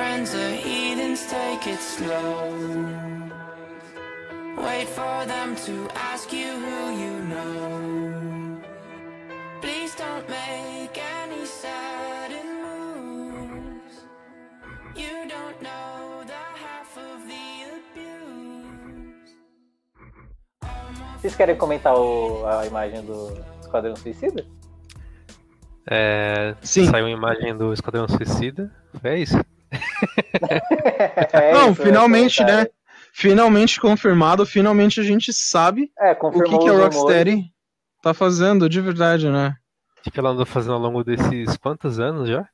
[0.00, 2.56] friends are heathens, take it slow.
[4.56, 8.60] Wait for them to ask you who you know.
[9.60, 13.94] Please don't make any sudden moves.
[14.96, 19.28] You don't know the half of the abuse.
[21.20, 24.46] Vocês querem comentar o- a imagem do Esquadrão Suicida?
[25.86, 26.86] É, Sim.
[26.86, 28.70] Saiu uma imagem do Esquadrão Suicida.
[29.04, 29.36] É isso.
[31.32, 32.66] É Não, isso, finalmente, ia né?
[33.12, 35.90] Finalmente confirmado, finalmente a gente sabe.
[35.98, 37.50] É, o que, que a Rocksteady rumores.
[38.02, 39.56] tá fazendo de verdade, né?
[40.06, 42.48] O que ela andou fazendo ao longo desses quantos anos já?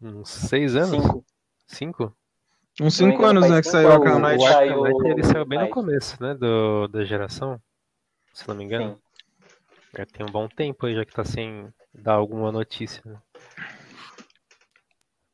[0.00, 1.02] Uns seis anos?
[1.02, 1.24] Cinco.
[1.66, 2.16] Cinco?
[2.80, 3.94] Uns 5 engano, anos, né, que cinco saiu a.
[3.94, 4.42] Arkham O Knight.
[4.42, 6.34] Saiu ele saiu bem no começo, né?
[6.34, 7.60] Do, da geração.
[8.32, 8.94] Se não me engano.
[8.94, 9.00] Sim.
[9.96, 13.00] Já tem um bom tempo aí, já que tá sem dar alguma notícia.
[13.04, 13.16] né?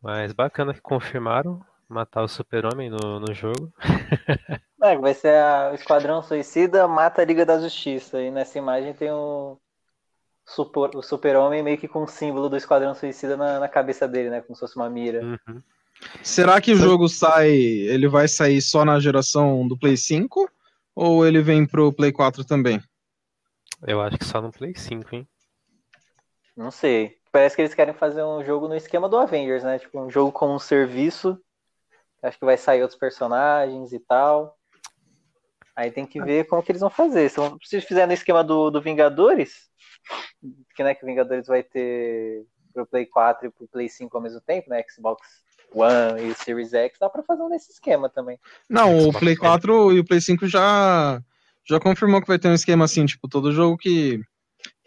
[0.03, 3.73] Mas bacana que confirmaram matar o Super-Homem no, no jogo.
[4.83, 8.19] É, vai ser a- o Esquadrão Suicida mata a Liga da Justiça.
[8.23, 9.61] E nessa imagem tem o,
[10.47, 14.31] super, o Super-Homem meio que com o símbolo do Esquadrão Suicida na, na cabeça dele,
[14.31, 14.41] né?
[14.41, 15.23] Como se fosse uma mira.
[15.23, 15.63] Uhum.
[16.23, 20.51] Será que o jogo sai, ele vai sair só na geração do Play 5?
[20.95, 22.83] Ou ele vem pro Play 4 também?
[23.87, 25.29] Eu acho que só no Play 5, hein?
[26.57, 27.20] Não sei.
[27.33, 29.79] Parece que eles querem fazer um jogo no esquema do Avengers, né?
[29.79, 31.39] Tipo, um jogo com um serviço.
[32.23, 34.57] Acho que vai sair outros personagens e tal.
[35.75, 37.29] Aí tem que ver como que eles vão fazer.
[37.31, 39.71] Se vão- se fizer no esquema do, do Vingadores,
[40.75, 44.23] que né, que o Vingadores vai ter pro Play 4 e pro Play 5 ao
[44.23, 44.85] mesmo tempo, né?
[44.91, 45.23] Xbox
[45.73, 48.39] One e Series X, dá pra fazer um nesse esquema também.
[48.69, 49.39] Não, o Play One.
[49.39, 51.23] 4 e o Play 5 já,
[51.65, 54.21] já confirmou que vai ter um esquema assim, tipo, todo jogo que,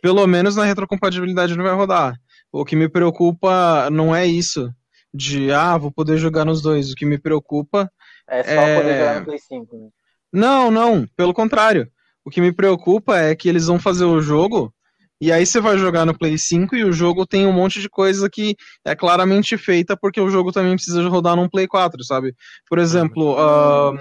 [0.01, 2.19] pelo menos na retrocompatibilidade, não vai rodar.
[2.53, 4.71] O que me preocupa não é isso,
[5.11, 6.91] de, ah, vou poder jogar nos dois.
[6.91, 7.91] O que me preocupa
[8.29, 8.75] É só É.
[8.75, 9.75] poder jogar no Play 5.
[9.75, 9.89] Né?
[10.31, 11.89] Não, não, pelo contrário.
[12.23, 14.73] O que me preocupa é que eles vão fazer o jogo
[15.19, 17.89] e aí você vai jogar no Play 5 e o jogo tem um monte de
[17.89, 22.33] coisa que é claramente feita porque o jogo também precisa rodar num Play 4, sabe?
[22.69, 23.93] Por exemplo, ah,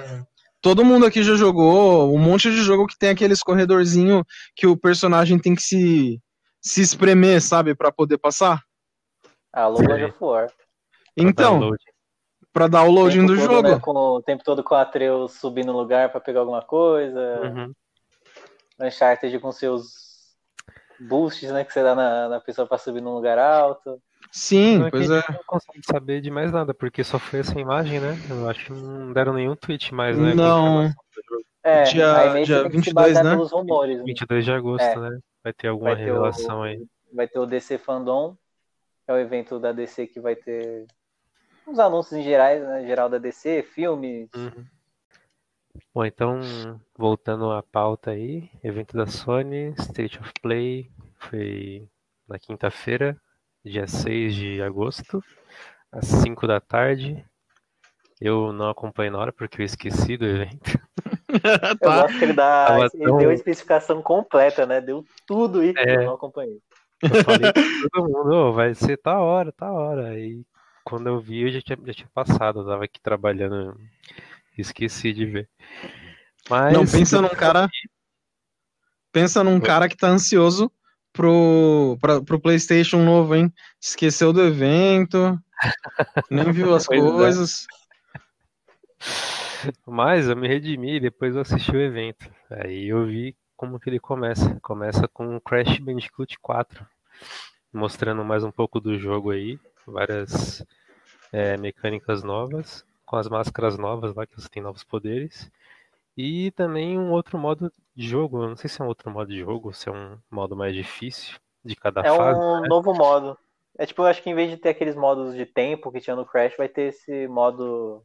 [0.60, 4.25] todo mundo aqui já jogou um monte de jogo que tem aquele escorredorzinho
[4.55, 6.21] que o personagem tem que se,
[6.62, 8.62] se espremer, sabe, Pra poder passar.
[9.53, 10.05] Ah, Lord Sei.
[10.05, 10.50] of War.
[11.17, 11.73] Então,
[12.53, 13.69] pra dar o loading do todo, jogo.
[13.69, 17.41] né, com, o tempo todo com o Atreus subindo no lugar pra pegar alguma coisa.
[17.43, 17.73] Uhum.
[18.81, 20.34] Uncharted com seus
[20.99, 21.65] boosts, né?
[21.65, 24.00] Que você dá na, na pessoa pra subir num lugar alto.
[24.31, 25.21] Sim, Não, pois que a é.
[25.21, 28.17] gente não consegue saber de mais nada, porque só foi essa imagem, né?
[28.31, 30.33] Eu acho que não deram nenhum tweet mais, né?
[30.34, 30.84] Não.
[30.84, 30.94] jogo.
[31.62, 33.31] É, Dia- aí meio que dia tem que se 22, basear né?
[33.33, 33.99] pelos rumores.
[33.99, 34.05] né?
[34.05, 34.97] 22 de agosto, É.
[34.97, 35.19] né?
[35.42, 36.86] Vai ter alguma Vai ter, revelação o, aí.
[37.12, 38.36] vai ter o DC Fandom,
[39.04, 40.86] que é o evento da DC que vai ter
[41.66, 42.86] uns anúncios em gerais, né?
[42.86, 44.31] Geral da DC, filmes.
[44.34, 44.64] Uhum.
[45.94, 46.41] Bom, então,
[46.97, 51.88] voltando à pauta aí, evento da Sony, State of Play, foi
[52.28, 53.20] na quinta-feira,
[53.64, 55.22] dia 6 de agosto,
[55.91, 57.25] às 5 da tarde.
[58.20, 60.78] Eu não acompanhei na hora porque eu esqueci do evento.
[61.72, 62.03] Eu Tá.
[62.03, 62.76] gosto que ele dá.
[62.94, 64.81] Ele tão- deu a especificação completa, né?
[64.81, 65.97] Deu tudo aí que É.
[65.97, 66.59] eu não acompanhei.
[67.03, 67.62] Eu falei pra
[67.93, 70.09] todo mundo, "Ô, vai ser tá hora, tá hora.
[70.10, 70.43] Aí
[70.84, 73.76] quando eu vi, eu já tinha, já tinha passado, eu tava aqui trabalhando,
[74.56, 75.48] esqueci de ver.
[76.50, 77.69] Mas Não, pensa num cara.
[79.12, 80.70] Pensa num cara que tá ansioso
[81.12, 83.53] pro, pra, pro PlayStation novo, hein?
[83.81, 85.38] Esqueceu do evento,
[86.31, 87.82] nem viu as Pois é.
[89.87, 92.31] Mas eu me redimi e depois eu assisti o evento.
[92.50, 94.59] Aí eu vi como que ele começa.
[94.61, 96.87] Começa com Crash Bandicoot 4,
[97.73, 100.65] mostrando mais um pouco do jogo aí, várias
[101.33, 105.50] é, mecânicas novas, com as máscaras novas lá que você tem novos poderes.
[106.17, 108.43] E também um outro modo de jogo.
[108.43, 110.56] Eu não sei se é um outro modo de jogo, ou se é um modo
[110.56, 112.41] mais difícil de cada É fase.
[112.41, 112.69] um né?
[112.69, 113.39] novo modo.
[113.79, 116.15] É tipo, eu acho que em vez de ter aqueles modos de tempo que tinha
[116.15, 118.05] no Crash, vai ter esse modo.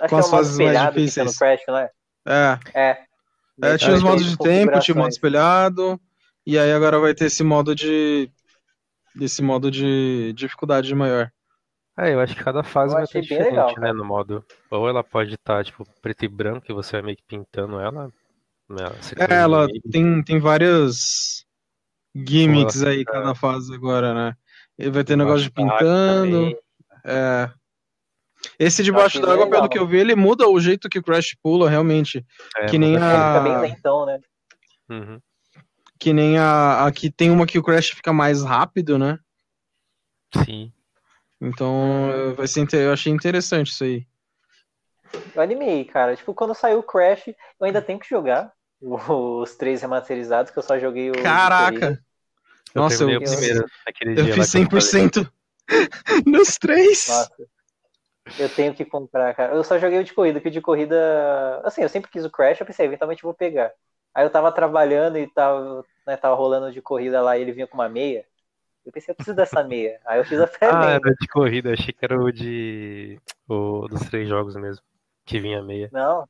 [0.00, 1.38] Acho Com que é as o modo fases mais espelhado que tinha no difíceis.
[1.38, 1.90] Crash, não é?
[2.26, 3.06] É, É.
[3.62, 6.00] é tinha os modos de tempo, tinha o modo espelhado,
[6.46, 8.30] e aí agora vai ter esse modo de.
[9.20, 11.30] Esse modo de dificuldade maior.
[11.96, 14.44] É, eu acho que cada fase Eu vai bem diferente, legal, né, no modo.
[14.68, 18.10] Ou ela pode estar, tipo, preto e branco, e você vai meio que pintando ela.
[18.68, 18.84] né,
[19.30, 21.44] É, ela tem, tem várias
[22.14, 24.36] gimmicks ela aí, cada fase agora, né?
[24.76, 26.30] E vai ter negócio de pintando.
[26.30, 26.58] também.
[27.04, 27.50] É.
[28.58, 31.68] Esse debaixo d'água, pelo que eu vi, ele muda o jeito que o Crash pula,
[31.70, 32.24] realmente.
[32.56, 34.18] É, que nem Ele a- fica bem lentão, né?
[34.88, 35.20] Uhum.
[35.98, 36.86] Que nem a.
[36.86, 39.18] Aqui tem uma que o Crash fica mais rápido, né?
[40.44, 40.72] Sim.
[41.40, 44.06] Então, vai ser, eu achei interessante isso aí.
[45.34, 46.16] Eu animei, cara.
[46.16, 47.34] Tipo, quando saiu o Crash, eu
[47.66, 51.22] ainda tenho que jogar os três remasterizados, que eu só joguei o.
[51.22, 52.02] Caraca!
[52.74, 54.66] Eu Nossa, eu- o primeiro naquele Eu fiz eu falei.
[54.66, 55.32] 100%
[56.26, 57.06] nos três.
[57.08, 57.53] Nossa.
[58.38, 59.54] Eu tenho que comprar, cara.
[59.54, 60.96] Eu só joguei o de corrida, que o de corrida.
[61.64, 63.72] Assim, eu sempre quis o Crash, eu pensei, eventualmente eu vou pegar.
[64.14, 67.66] Aí eu tava trabalhando e tava, né, tava rolando de corrida lá e ele vinha
[67.66, 68.26] com uma meia.
[68.86, 70.00] Eu pensei, eu preciso dessa meia.
[70.06, 71.00] Aí eu fiz a Ah, pré-venda.
[71.04, 73.20] era de corrida, achei que era o de.
[73.48, 74.82] O dos três jogos mesmo.
[75.24, 75.90] Que vinha meia.
[75.90, 76.28] Não,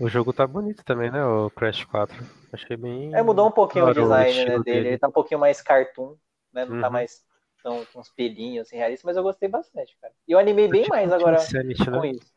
[0.00, 1.22] O jogo tá bonito também, né?
[1.24, 2.16] O Crash 4.
[2.52, 3.12] Achei bem.
[3.12, 4.88] é, mudou um pouquinho o design né, estilo dele.
[4.88, 6.16] Ele tá um pouquinho mais cartoon,
[6.52, 6.64] né?
[6.64, 6.92] Não tá Uhum.
[6.92, 7.24] mais
[7.62, 10.12] tão com uns pelinhos assim, realistas, mas eu gostei bastante, cara.
[10.26, 12.32] E eu animei bem Tipo mais agora Insanity, com isso.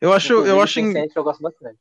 [0.00, 1.78] Eu acho, eu acho, Tencent eu gosto bastante.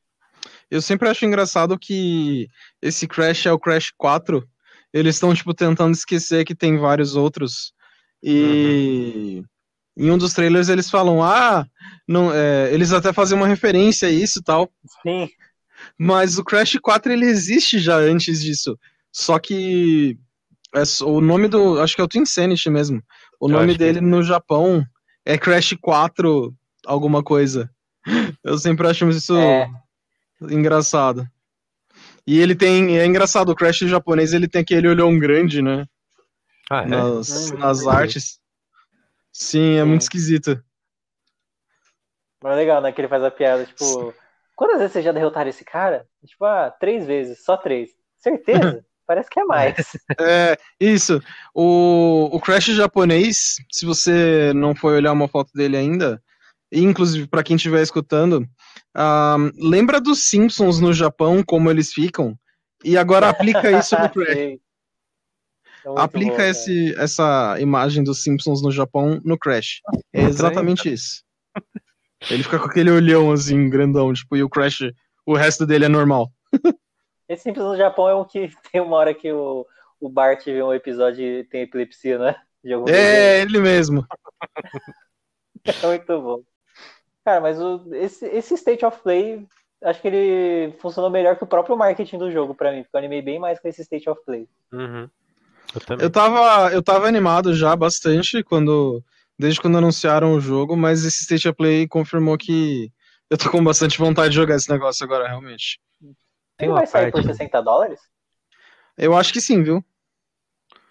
[0.69, 2.47] eu sempre acho engraçado que
[2.81, 4.47] esse Crash é o Crash 4.
[4.91, 7.73] Eles estão, tipo, tentando esquecer que tem vários outros.
[8.21, 9.43] E
[9.97, 11.67] em um dos trailers eles falam, ah,
[12.07, 14.71] não, é, eles até fazem uma referência a isso e tal.
[15.01, 15.29] Sim,
[15.97, 18.77] Mas o Crash 4 ele existe já antes disso.
[19.11, 20.17] Só que
[20.73, 21.79] é o nome do.
[21.81, 23.01] Acho que é o Twin Sanity mesmo.
[23.39, 24.83] O Eu nome que dele no Japão
[25.25, 26.53] é Crash 4
[26.85, 27.69] alguma coisa.
[28.43, 29.69] Eu sempre acho isso É.
[30.41, 31.25] engraçado.
[32.25, 32.97] E ele tem.
[32.97, 35.85] É engraçado, o Crash japonês ele tem aquele olhão grande, né?
[36.69, 36.85] Ah, é?
[36.87, 38.39] Nas, Hum, nas artes.
[39.31, 39.87] Sim, é Sim.
[39.87, 40.63] muito esquisito.
[42.41, 42.91] mas é legal, né?
[42.91, 44.13] Que ele faz a piada, tipo,
[44.55, 46.05] quantas vezes vocês já derrotaram esse cara?
[46.25, 47.89] Tipo, ah, três vezes, só três.
[48.17, 48.83] Certeza?
[49.05, 49.75] Parece que é mais.
[50.19, 51.21] É, isso.
[51.53, 56.21] O, o Crash japonês, se você não foi olhar uma foto dele ainda,
[56.71, 58.47] inclusive para quem estiver escutando,
[58.95, 62.37] ah, lembra dos Simpsons no Japão, como eles ficam?
[62.83, 64.59] E agora aplica isso no Crash.
[65.85, 66.49] É muito Aplica bom, cara.
[66.49, 69.81] esse, essa imagem dos Simpsons no Japão no Crash.
[70.13, 71.23] É exatamente isso.
[72.29, 74.79] Ele fica com aquele olhão assim, grandão, tipo, e o Crash,
[75.25, 76.31] o resto dele é normal.
[77.27, 79.65] Esse Simpsons no Japão é um que tem uma hora que o,
[79.99, 82.35] o Bart vê um episódio e tem epilepsia, né?
[82.63, 84.05] De algum É, ele mesmo.
[85.65, 86.43] É muito bom.
[87.23, 89.47] Cara, mas o, esse, esse State of Play,
[89.81, 92.99] acho que ele funcionou melhor que o próprio marketing do jogo pra mim, porque eu
[92.99, 94.45] animei bem mais com esse State of Play.
[94.73, 95.09] Uhum.
[95.73, 96.05] Eu também.
[96.05, 99.01] Eu tava, eu tava animado já bastante quando,
[99.39, 102.91] desde quando anunciaram o jogo, mas esse State of Play confirmou que
[103.29, 105.79] eu tô com bastante vontade de jogar esse negócio agora, realmente.
[106.57, 107.27] Tem ele uma vai sair por parte.
[107.37, 107.99] 60 dólares?
[108.97, 109.83] Eu acho que sim, viu?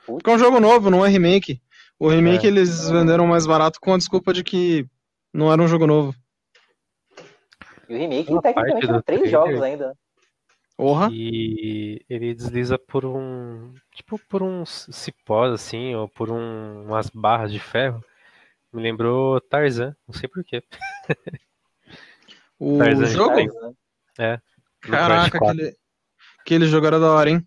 [0.05, 0.07] Putz.
[0.07, 1.61] Porque é um jogo novo, não é remake.
[1.99, 2.49] O remake É.
[2.49, 4.87] eles venderam mais barato com a desculpa de que
[5.33, 6.15] não era um jogo novo.
[7.89, 9.41] E o remake, Uma tecnicamente, eram do três trailer.
[9.41, 9.97] jogos ainda.
[10.77, 11.09] Porra.
[11.13, 13.73] E ele desliza por um.
[13.95, 18.03] Tipo, por uns cipós, assim, ou por um, umas barras de ferro.
[18.73, 20.63] Me lembrou Tarzan, não sei porquê.
[22.59, 23.35] O Tarzan jogo?
[23.35, 23.69] Tarzan.
[23.69, 24.52] No
[24.83, 25.49] Caraca, Crash 4.
[25.49, 25.77] aquele,
[26.41, 27.47] aquele jogo era da hora, hein?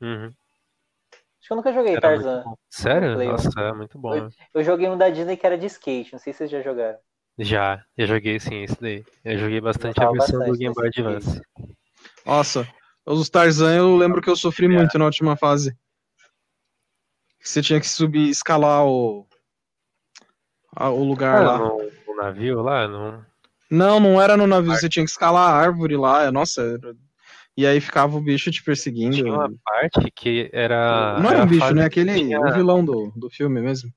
[0.00, 0.26] Uhum.
[0.26, 2.44] Acho que eu nunca joguei Era Tarzan.
[2.68, 3.14] Sério?
[3.14, 4.24] Play, Nossa, é muito bom.
[4.24, 4.28] né?
[4.52, 6.98] Eu joguei um da Disney que era de skate, não sei se vocês já jogaram.
[7.38, 9.04] Já, eu joguei sim, esse daí.
[9.24, 11.40] Eu joguei bastante a Gostava versão do bastante Game Boy Advance.
[12.24, 12.66] Nossa,
[13.04, 15.76] os Tarzan eu lembro que eu sofri muito na última fase.
[17.40, 19.26] Você tinha que subir, escalar o,
[20.74, 21.58] a- o lugar Ah, lá.
[21.58, 23.24] no, no navio lá, não.
[23.70, 26.30] Não, não era no navio, você tinha que escalar a árvore lá.
[26.30, 26.94] Nossa, era-
[27.56, 29.16] e aí ficava o bicho te perseguindo.
[29.16, 31.18] Tinha uma parte que era.
[31.20, 31.88] Não era um bicho, né?
[31.88, 33.90] que Aquele tinha- o vilão do, do filme mesmo.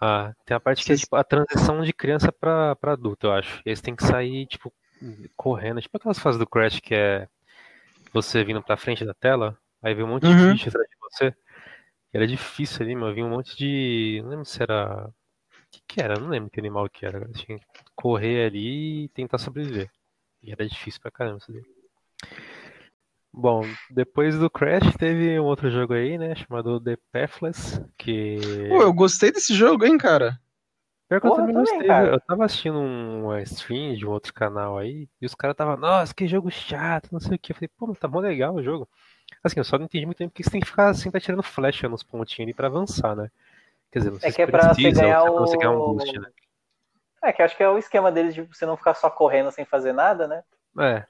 [0.00, 3.32] Ah, tem a parte que é tipo a transição de criança pra, pra adulto, eu
[3.32, 3.60] acho.
[3.64, 4.72] Eles têm que sair, tipo,
[5.36, 5.80] correndo.
[5.80, 7.28] Tipo aquelas fases do Crash que é
[8.12, 10.52] você vindo pra frente da tela, aí vem um monte de Uhum.
[10.52, 11.34] bicho atrás de você.
[12.12, 13.12] Era difícil ali, meu.
[13.14, 14.20] Vinha um monte de.
[14.22, 15.08] Não lembro se era.
[15.76, 16.18] O que, que era?
[16.18, 17.26] Não lembro que animal que era.
[17.32, 17.64] Tinha que
[17.94, 19.90] correr ali e tentar sobreviver.
[20.42, 21.62] E era difícil pra caramba isso daí.
[23.32, 26.34] Bom, depois do Crash teve um outro jogo aí, né?
[26.34, 28.38] Chamado The Pathless, que.
[28.68, 30.40] Pô, eu gostei desse jogo, hein, cara.
[31.08, 32.08] Pior que eu Porra, também eu também, gostei, cara.
[32.14, 35.76] Eu tava assistindo um- uma stream de um outro canal aí, e os caras tava,
[35.76, 37.52] nossa, que jogo chato, não sei o que.
[37.52, 38.88] Eu falei, pô, mas tá mó legal o jogo.
[39.44, 41.42] Assim, eu só não entendi muito bem porque você tem que ficar assim, tá tirando
[41.42, 43.30] flecha nos pontinhos ali pra avançar, né?
[43.90, 45.92] Quer dizer, sei É que é pra você ganhar é pra você ganhar um o-
[45.92, 46.28] boost, né?
[47.22, 49.64] É, que acho que é o esquema deles de você não ficar só correndo sem
[49.64, 50.42] fazer nada, né?
[50.78, 51.06] É,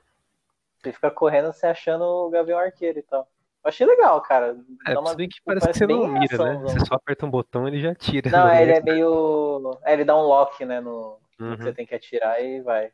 [0.78, 3.28] Você fica correndo você achando o Gavião Arqueiro e tal.
[3.64, 4.56] Eu achei legal, cara.
[4.86, 6.56] é, uma- se bem que parece que você não mira, né?
[6.62, 8.30] Você só aperta um botão e ele já tira.
[8.30, 8.62] Não, né?
[8.62, 9.78] ele é meio.
[9.84, 10.80] É, ele dá um lock, né?
[10.80, 11.18] No...
[11.40, 11.56] Uhum.
[11.56, 12.92] você tem que atirar e vai.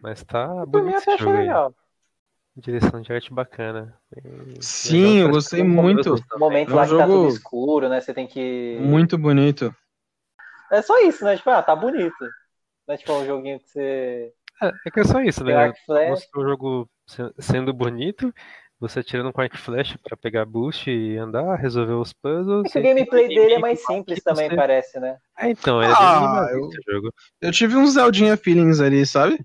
[0.00, 1.48] Mas tá Por mim, bonito eu achei aí.
[2.56, 3.94] Direção de arte bacana.
[4.60, 6.14] Sim, eu gostei muito.
[6.34, 8.00] O momento É um lá que tá jogo- tudo escuro, né?
[8.00, 8.78] Você tem que.
[8.80, 9.74] Muito bonito.
[10.72, 11.36] É só isso, né?
[11.36, 12.14] Tipo, ah, tá bonito.
[12.88, 14.32] Não é tipo um joguinho que você.
[14.62, 15.72] É, é que é só isso, né?
[16.08, 18.32] Mostrou o jogo se- sendo bonito,
[18.80, 22.64] você atirando com arco e flecha pra pegar boost e andar, resolver os puzzles.
[22.66, 25.18] É que o gameplay dele é mais simples também, você- parece, né?
[25.38, 27.12] É, então, ele é Ah, bem o jogo.
[27.40, 29.38] Eu tive uns Zeldinha feelings ali, sabe?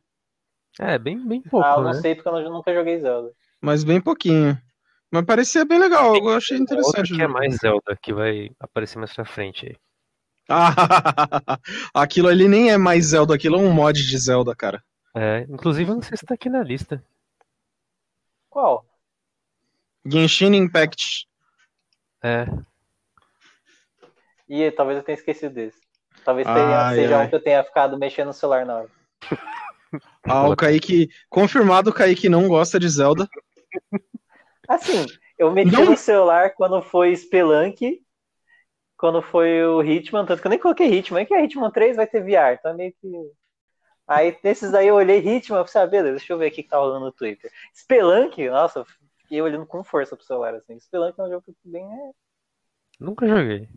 [0.82, 2.02] É, bem, bem pouco, ah, eu não né?
[2.02, 3.32] sei porque eu nunca joguei Zelda.
[3.62, 4.58] Mas bem pouquinho.
[5.12, 7.14] Mas parecia bem legal, eu achei interessante.
[7.14, 9.76] que é mais Zelda, que vai aparecer mais pra frente aí.
[10.50, 10.74] Ah,
[11.94, 14.84] aquilo ali nem é mais Zelda, aquilo é um mod de Zelda, cara.
[15.16, 17.04] É, inclusive, eu não sei se tá aqui na lista.
[18.50, 18.86] Qual?
[20.06, 21.28] Genshin Impact.
[22.24, 22.46] É,
[24.52, 25.80] Ih, talvez eu tenha esquecido desse.
[26.26, 27.26] Talvez Ai, seja ai.
[27.26, 28.90] um que eu tenha ficado mexendo no celular na hora.
[30.24, 31.10] Ah, o Kaique.
[31.30, 33.28] Confirmado, o Kaique não gosta de Zelda.
[34.68, 35.06] Assim,
[35.38, 38.02] eu mexi Não- no celular quando foi Spelunk,
[38.98, 41.96] quando foi o Hitman, tanto que eu nem coloquei Hitman, é que a Hitman 3
[41.96, 43.08] vai ter VR, então é meio que.
[44.08, 46.64] Aí nesses daí eu olhei Hitman, eu falei, ah, beleza, deixa eu ver o que
[46.64, 47.52] que tá rolando no Twitter.
[47.76, 48.86] Spelunk, nossa, eu
[49.20, 50.80] fiquei olhando com força pro celular, assim.
[50.80, 51.84] Spelunk é um jogo que bem.
[51.86, 52.12] é-
[53.00, 53.68] nunca joguei.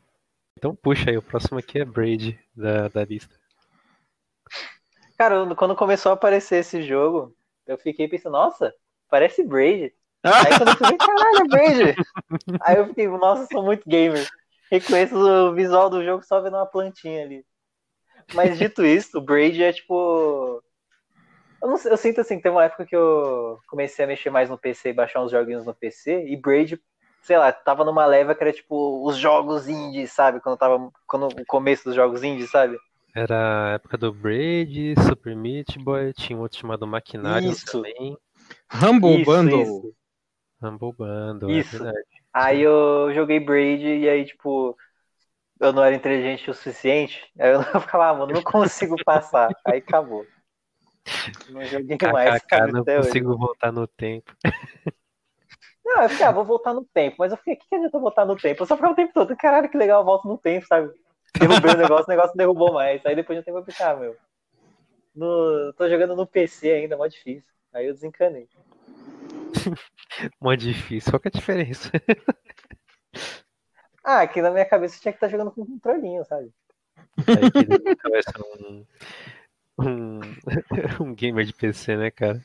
[0.56, 3.34] Então puxa aí, o próximo aqui é Braid da, da lista.
[5.16, 7.34] Cara, quando começou a aparecer esse jogo,
[7.66, 8.74] eu fiquei pensando, nossa,
[9.08, 9.94] parece Braid.
[10.22, 11.96] Aí quando eu ver, caralho, é Braid!
[12.62, 14.26] Aí eu fiquei, nossa, sou muito gamer.
[14.70, 17.44] Reconheço o visual do jogo só vendo uma plantinha ali.
[18.32, 20.62] Mas dito isso, o Braid é tipo.
[21.60, 24.58] Eu, não eu sinto assim, tem uma época que eu comecei a mexer mais no
[24.58, 26.80] PC e baixar uns joguinhos no PC, e Braid,
[27.22, 30.40] sei lá, tava numa leva que era tipo os jogos indies, sabe?
[30.40, 30.90] Quando tava.
[31.06, 32.78] Quando o começo dos jogos indies, sabe?
[33.14, 37.64] Era a época do Braid, Super Meat Boy, tinha um outro chamado Maquinário Isso.
[37.66, 38.18] também.
[38.74, 39.62] Humble Isso, Bundle.
[39.62, 39.94] isso.
[40.60, 41.76] Humble Bundle, Isso.
[41.76, 42.06] é verdade.
[42.32, 44.76] Aí eu joguei Braid e aí, tipo,
[45.60, 47.30] eu não era inteligente o suficiente.
[47.38, 49.48] Aí eu não ficava, ah, mano, não consigo passar.
[49.64, 50.26] Aí acabou.
[51.50, 53.08] Não joguei mais, KKK, cara, não até hoje.
[53.08, 54.32] consigo voltar no tempo.
[55.84, 57.16] Não, eu fiquei, ah, vou voltar no tempo.
[57.20, 58.62] Mas eu fiquei, o que, que adianta eu voltar no tempo?
[58.62, 60.90] Eu só ficava o tempo todo, caralho, que legal, eu volto no tempo, sabe?
[61.38, 63.04] Derrubei o negócio, o negócio derrubou mais.
[63.04, 64.16] Aí depois de um tempo eu pensei, ah, meu,
[65.14, 67.48] no, tô jogando no PC ainda, mó difícil.
[67.72, 68.48] Aí eu desencanei.
[70.40, 71.10] Mó difícil.
[71.10, 71.90] Qual que é a diferença?
[74.06, 76.52] Ah, aqui na minha cabeça eu tinha que estar jogando com controlinho, sabe?
[77.26, 78.84] Aí que ser um,
[79.78, 80.20] um,
[81.00, 82.38] um gamer de PC, né, cara?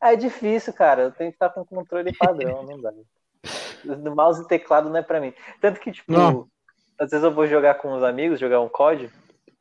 [0.00, 1.02] Ah, é difícil, cara.
[1.02, 2.92] Eu tenho que estar com controle padrão, não dá.
[3.84, 5.32] No mouse e teclado não é pra mim.
[5.60, 6.48] Tanto que, tipo, Não.
[6.98, 9.10] Às vezes eu vou jogar com os amigos, jogar um COD,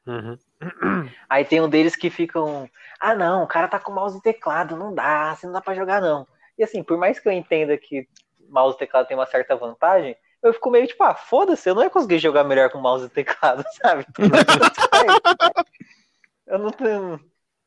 [0.06, 0.38] Uhum.
[1.30, 2.70] aí tem um deles que ficam,
[3.00, 5.76] ah não, o cara tá com mouse e teclado, não dá, assim não dá pra
[5.76, 6.28] jogar não.
[6.58, 8.08] E assim, por mais que eu entenda que
[8.50, 11.84] mouse e teclado tem uma certa vantagem, eu fico meio tipo, ah, foda-se, eu não
[11.84, 14.06] ia conseguir jogar melhor com mouse e teclado, sabe?
[16.48, 17.20] eu não tenho.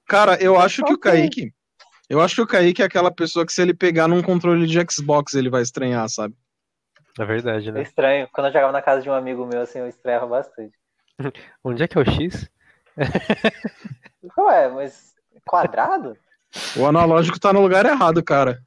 [0.07, 0.99] Cara, eu acho que o.
[0.99, 1.53] Kaique.
[2.11, 4.79] Eu acho que o Kaique é aquela pessoa que se ele pegar num controle de
[4.91, 6.35] Xbox, ele vai estranhar, sabe?
[7.19, 7.83] É verdade, É né?
[7.83, 8.29] estranho.
[8.33, 10.77] Quando eu jogava na casa de um amigo meu, assim, eu estranhava bastante.
[11.63, 12.51] Onde é que é o X?
[14.39, 16.17] Ué, mas quadrado?
[16.77, 18.63] O analógico tá no lugar errado, cara.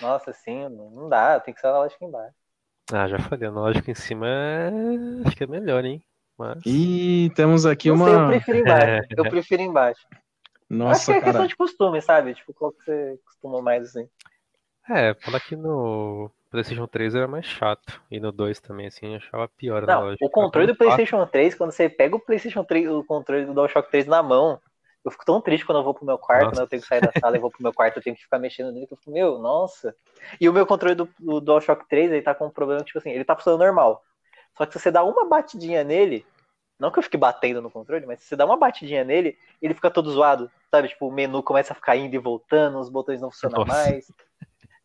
[0.00, 2.34] Nossa, assim, não dá, tem que ser analógico embaixo.
[2.92, 4.70] Ah, já falei, o analógico em cima é...
[5.26, 6.04] acho que é melhor, hein?
[6.36, 6.58] Mas...
[6.66, 8.28] E temos aqui não sei, eu uma.
[8.28, 9.08] prefiro embaixo.
[9.16, 10.06] Eu prefiro embaixo.
[10.64, 11.46] Acho que Nossa, é questão cara.
[11.46, 12.34] de costume, sabe?
[12.34, 14.08] Tipo, qual que você costuma mais assim.
[14.88, 18.00] É, falar que no PlayStation 3 era mais chato.
[18.08, 20.24] E no 2 também, assim, eu achava pior Não, analógico.
[20.24, 23.90] o controle do PlayStation 3, quando você pega o PlayStation 3, o controle do DualShock
[23.90, 24.60] 3 na mão,
[25.04, 26.60] eu fico tão triste quando eu vou pro meu quarto, Nossa.
[26.60, 26.62] né?
[26.62, 28.38] Eu tenho que sair da sala e vou pro meu quarto, eu tenho que ficar
[28.38, 29.96] mexendo nele, que eu fico, meu, nossa.
[30.40, 33.10] E o meu controle do, do DualShock 3, ele tá com um problema, tipo assim,
[33.10, 34.04] ele tá funcionando normal.
[34.56, 36.24] Só que se você dá uma batidinha nele,
[36.78, 39.74] não que eu fique batendo no controle, mas se você dá uma batidinha nele, ele
[39.74, 40.86] fica todo zoado, sabe?
[40.86, 43.72] Tipo, o menu começa a ficar indo e voltando, os botões não funcionam Nossa.
[43.72, 44.06] mais.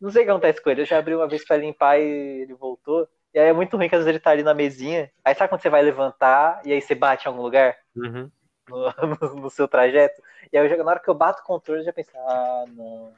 [0.00, 0.82] Não sei o que acontece com ele.
[0.82, 3.08] Eu já abri uma vez pra limpar e ele voltou.
[3.34, 5.10] E aí é muito ruim que às vezes ele tá ali na mesinha.
[5.24, 8.30] Aí sabe quando você vai levantar e aí você bate em algum lugar Uhum.
[8.68, 8.76] no,
[9.42, 10.22] no- seu trajeto?
[10.52, 13.12] E aí eu na hora que eu bato o controle, eu já penso, ah, não.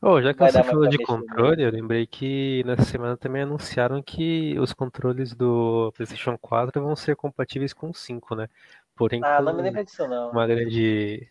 [0.00, 4.58] Oh, já que você falou de controle, eu lembrei que nessa semana também anunciaram que
[4.58, 8.48] os controles do PlayStation 4 vão ser compatíveis com o 5, né?
[8.96, 10.30] Porém, Ah, não me lembra disso, não.
[10.32, 11.28] uma grande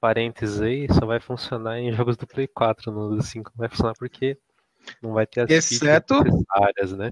[0.00, 3.68] parênteses aí, só vai funcionar em jogos do Play 4, no do 5 não vai
[3.68, 4.36] funcionar porque
[5.02, 7.10] não vai ter as Exceto- necessárias, né?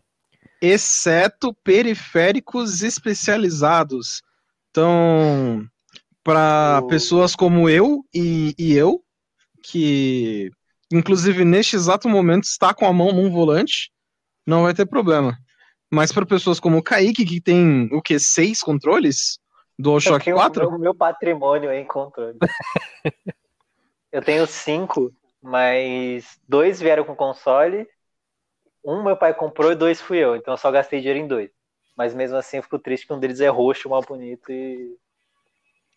[0.61, 4.23] Exceto periféricos especializados.
[4.71, 5.65] Então,
[6.25, 9.03] para O- pessoas como eu e, e eu,
[9.63, 10.51] que
[10.91, 13.91] inclusive neste exato momento está com a mão num volante,
[14.47, 15.37] não vai ter problema.
[15.91, 18.19] Mas para pessoas como o Kaique, que tem o que?
[18.19, 19.39] Seis controles?
[19.79, 20.69] DualShock tenho 4?
[20.69, 22.39] O meu, patrimônio em controle.
[24.11, 27.89] eu tenho cinco, mas dois vieram com console.
[28.85, 30.35] Um meu pai comprou e dois fui eu.
[30.35, 31.51] Então eu só gastei dinheiro em dois.
[31.97, 34.97] Mas mesmo assim eu fico triste que um deles é roxo, mal bonito e.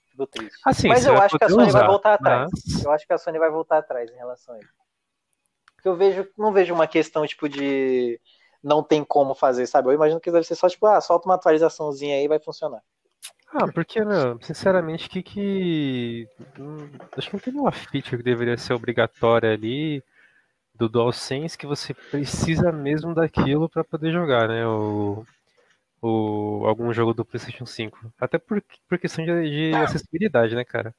[0.10, 0.60] Fico triste.
[0.66, 2.50] Assim, mas eu vai acho que a Sony vai usar, voltar atrás.
[2.52, 4.74] mas- Eu acho que a Sony vai voltar atrás em relação a isso.
[5.76, 8.20] Porque eu vejo, não vejo uma questão tipo de
[8.64, 9.88] não tem como fazer, sabe?
[9.90, 12.84] Eu imagino que deve ser só tipo, ah, solta uma atualizaçãozinha aí e vai funcionar.
[13.54, 16.28] Ah, porque, meu, sinceramente, que que.
[16.60, 20.02] hum, Acho que não tem nenhuma feature que deveria ser obrigatória ali
[20.76, 24.66] do DualSense que você precisa mesmo daquilo pra poder jogar, né?
[24.68, 25.26] O,
[26.02, 28.00] o, algum jogo do PlayStation 5.
[28.20, 30.94] Até por, por questão de, de acessibilidade, né, cara?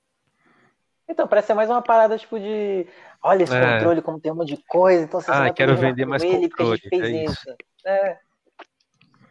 [1.08, 2.86] Então, parece ser mais uma parada tipo de.
[3.22, 3.78] Olha esse É.
[3.78, 6.48] controle, como tem um monte de coisa, então você Ah, vai quero vender mais ele
[6.48, 7.56] controle, fez é isso.
[7.84, 8.18] É.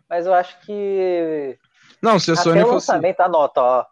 [0.09, 1.57] Mas eu acho que
[2.01, 2.91] Não, se a até Sony o fosse.
[2.91, 3.85] lançamento, anota, ó.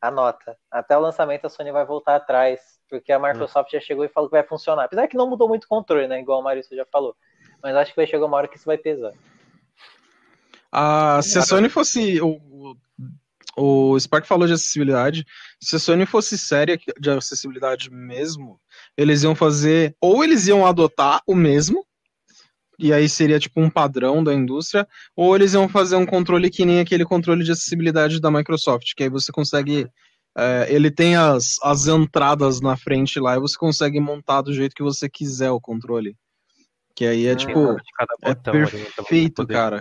[0.00, 0.56] Anota.
[0.70, 2.60] Até o lançamento a Sony vai voltar atrás.
[2.88, 4.84] Porque a Microsoft já chegou e falou que vai funcionar.
[4.84, 6.20] Apesar que não mudou muito o controle, né?
[6.20, 7.16] Igual o Maurício já falou.
[7.62, 9.12] Mas acho que vai chegar uma hora que isso vai pesar.
[10.70, 12.20] Ah, se a Sony fosse.
[12.20, 12.76] O,
[13.56, 15.24] o, o Spark falou de acessibilidade.
[15.60, 18.60] Se a Sony fosse séria de acessibilidade mesmo,
[18.96, 19.96] eles iam fazer.
[20.00, 21.86] Ou eles iam adotar o mesmo,
[22.78, 26.64] e aí seria tipo um padrão da indústria, ou eles iam fazer um controle que
[26.64, 29.86] nem aquele controle de acessibilidade da Microsoft, que aí você consegue.
[30.36, 34.74] é, ele tem as, as entradas na frente lá e você consegue montar do jeito
[34.74, 36.16] que você quiser o controle.
[36.94, 37.36] Que aí é Hum.
[37.36, 37.60] tipo.
[38.22, 39.80] É ali, você perfeito, poder cara.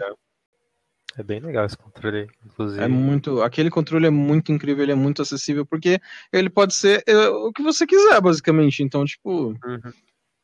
[1.16, 2.84] É bem legal esse controle aí, inclusive.
[2.84, 6.00] É muito, aquele controle é muito incrível, ele é muito acessível, porque
[6.32, 8.82] ele pode ser é, o que você quiser, basicamente.
[8.82, 9.94] Então, tipo, Uhum.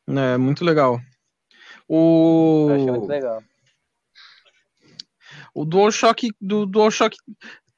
[0.08, 1.02] né, é muito legal.
[1.90, 3.44] Eu achei muito O, legal.
[5.54, 7.18] o DualShock do DualShock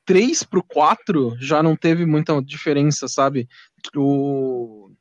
[0.05, 3.47] 3 pro 4 já não teve muita diferença, sabe?
[3.95, 4.91] O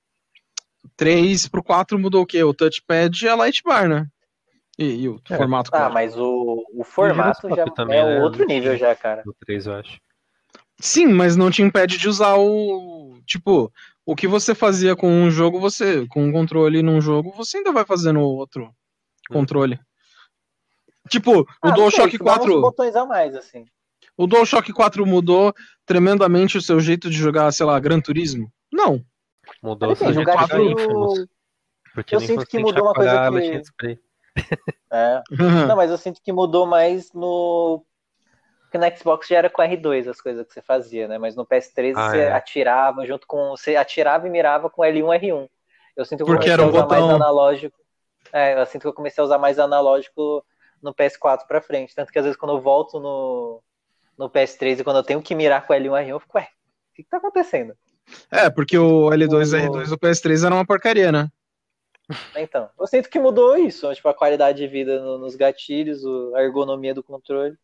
[0.97, 2.43] 3 pro 4 mudou o quê?
[2.45, 4.07] O touchpad e a light bar, né?
[4.79, 5.37] E, e o É.
[5.37, 5.71] formato.
[5.75, 8.21] Ah, mas o, o formato já também, é né?
[8.21, 9.23] outro nível já, cara.
[9.25, 10.01] Do 3, eu acho.
[10.79, 13.21] Sim, mas não te impede de usar o.
[13.27, 13.71] Tipo,
[14.07, 16.07] o que você fazia com um jogo, você.
[16.07, 18.75] Com um controle num jogo, você ainda vai fazer no outro
[19.31, 19.79] controle.
[21.09, 22.61] Tipo, o Ah, sei, DualShock uns 4.
[22.61, 23.65] botões a mais, assim.
[24.17, 25.53] O DualShock 4 mudou
[25.87, 28.53] tremendamente o seu jeito de jogar, sei lá, Gran Turismo?
[28.73, 29.03] Não.
[29.63, 31.27] Mudou o Mas, seu assim, jeito o de jogar Infamous.
[31.95, 33.31] Porque eu sinto que mudou uma coisa
[33.79, 33.99] que-.
[34.93, 35.23] É.
[35.67, 37.85] Não, mas eu sinto que mudou mais no.
[38.63, 41.19] Porque no Xbox já era com R2 as coisas que você fazia, né?
[41.19, 42.33] Mas no PS3 Ah, você é.
[42.33, 43.51] atirava junto com.
[43.51, 45.49] Você atirava e mirava com L1 R1.
[45.97, 46.87] Eu sinto que Porque era um botão.
[46.89, 47.77] mais analógico.
[48.33, 50.45] É, eu sinto que eu comecei a usar mais analógico
[50.83, 51.95] no PS4 pra frente.
[51.95, 53.63] Tanto que às vezes quando eu volto no,
[54.17, 56.49] no PS3 e quando eu tenho que mirar com L1 R1, eu fico, ué,
[56.93, 57.77] o que, que tá acontecendo?
[58.31, 61.29] É, porque o L2 e O- R2 do PS3 era uma porcaria, né?
[62.37, 66.35] Então, eu sinto que mudou isso, tipo, a qualidade de vida no- nos gatilhos, o-
[66.35, 67.57] a ergonomia do controle.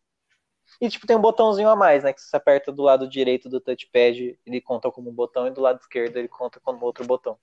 [0.81, 2.13] E, tipo, tem um botãozinho a mais, né?
[2.13, 5.51] Que se você aperta do lado direito do touchpad, ele conta como um botão, e
[5.51, 7.37] do lado esquerdo ele conta como outro botão.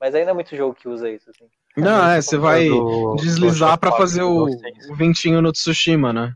[0.00, 1.48] Mas ainda é muito jogo que usa isso, assim.
[1.78, 6.12] Não, é, você vai Do- deslizar do DualShock fazer 4, o, o ventinho no Tsushima,
[6.12, 6.34] né?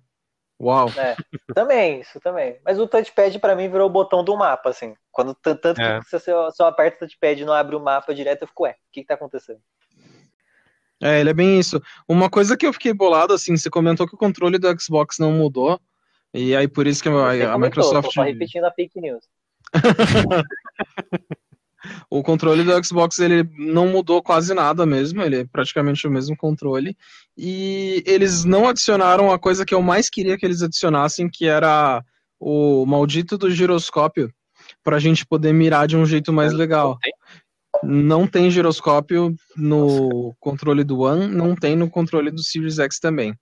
[0.61, 0.88] Uau.
[0.96, 1.16] É,
[1.55, 2.57] também, isso também.
[2.64, 4.94] Mas o touchpad pra mim virou o botão do mapa, assim.
[5.11, 5.98] Quando tanto É.
[5.98, 8.62] que se você só aperta o touchpad e não abre o mapa direto, eu fico,
[8.62, 9.59] ué, o que, que tá acontecendo?
[11.02, 11.83] É, ele é bem isso.
[12.09, 15.33] Uma coisa que eu fiquei bolado, assim, você comentou que o controle do Xbox não
[15.33, 15.81] mudou,
[16.33, 17.14] e aí por isso que a, a
[17.52, 18.05] comentou, Microsoft.
[18.07, 19.24] tô só repetindo a fake news.
[22.11, 26.37] O controle do Xbox ele não mudou quase nada mesmo, ele é praticamente o mesmo
[26.37, 26.97] controle.
[27.37, 32.03] E eles não adicionaram a coisa que eu mais queria que eles adicionassem, que era
[32.38, 34.33] o maldito do giroscópio,
[34.83, 36.99] pra gente poder mirar de um jeito mais legal.
[37.83, 43.35] Não tem giroscópio no controle do One, não tem no controle do Series X também.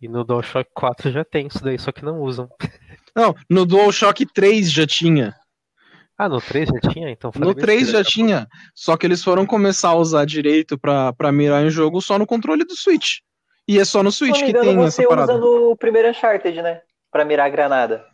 [0.00, 2.48] E no DualShock 4 já tem isso daí, só que não usam.
[3.14, 5.34] Não, no DualShock 3 já tinha.
[6.20, 7.10] Ah, no 3 já tinha?
[7.10, 11.32] Então No 3 já tinha, só que eles foram começar a usar direito pra, pra
[11.32, 13.20] mirar em jogo só no controle do Switch.
[13.66, 15.32] E é só no não Switch que engano, tem você essa parada.
[15.32, 16.82] usa no primeiro Uncharted, né?
[17.10, 18.04] Pra mirar a granada.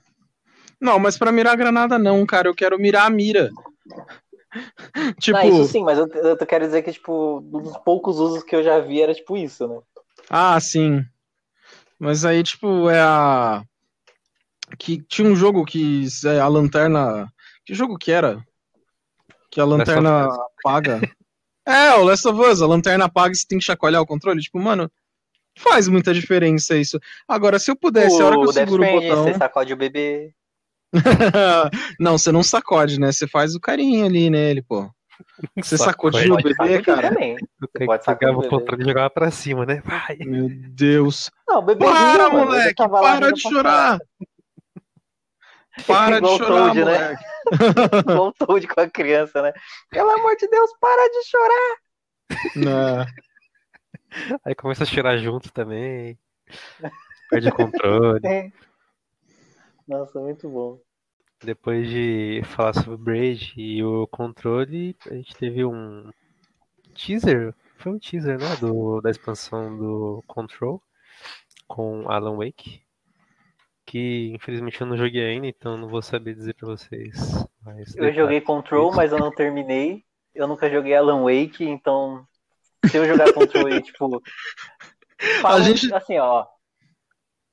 [0.81, 3.51] Não, mas pra mirar granada não, cara, eu quero mirar a mira.
[5.19, 8.45] tipo, Ah, isso sim, mas eu, eu quero dizer que, tipo, um dos poucos usos
[8.45, 9.81] que eu já vi era tipo isso, né?
[10.31, 11.05] ah, sim.
[11.99, 13.65] Mas aí, tipo, é a.
[14.79, 17.27] Que tinha um jogo que é a lanterna.
[17.67, 18.41] Que jogo que era?
[19.51, 21.01] Que a lanterna apaga.
[21.69, 24.41] É, o Last of Us, a lanterna apaga e você tem que chacoalhar o controle.
[24.41, 24.89] Tipo, mano,
[25.59, 26.97] faz muita diferença isso.
[27.27, 29.25] Agora, se eu pudesse, a hora que eu o seguro o botão.
[29.25, 30.33] você sacode o bebê.
[31.99, 33.11] não, você não sacode, né?
[33.11, 34.89] Você faz o carinho ali nele, pô.
[35.57, 37.09] Você sacudiu o bebê, cara?
[37.09, 37.37] também.
[37.59, 38.49] Você pode sacar o o bebê.
[38.49, 39.83] controle e jogava pra cima, né?
[39.85, 40.19] Vai.
[40.19, 41.33] Meu Deus.
[41.49, 43.99] Não, o bebezinho, Para, moleque, para de pra chorar.
[45.87, 47.19] Para de chorar, Toad, né?
[48.01, 49.53] Igual o Toad com a criança, né?
[49.91, 51.77] Pelo amor de Deus, para de chorar.
[52.57, 53.07] Não.
[54.45, 56.19] Aí começa a chorar junto também.
[57.29, 58.53] Perde o controle.
[59.87, 60.81] Nossa, muito bom.
[61.43, 66.11] Depois de falar sobre o Braid e o controle, a gente teve um
[66.95, 67.55] teaser.
[67.77, 68.57] Foi um teaser, né?
[68.57, 70.83] Do, da expansão do Control
[71.69, 72.86] com Alan Wake.
[73.87, 77.47] Que infelizmente eu não joguei ainda, então não vou saber dizer pra vocês.
[77.97, 80.05] Eu joguei Control, mas eu não terminei.
[80.35, 82.27] Eu nunca joguei Alan Wake, então
[82.85, 84.21] se eu jogar Control e, tipo.
[85.41, 86.47] Falam, gente- Assim, ó.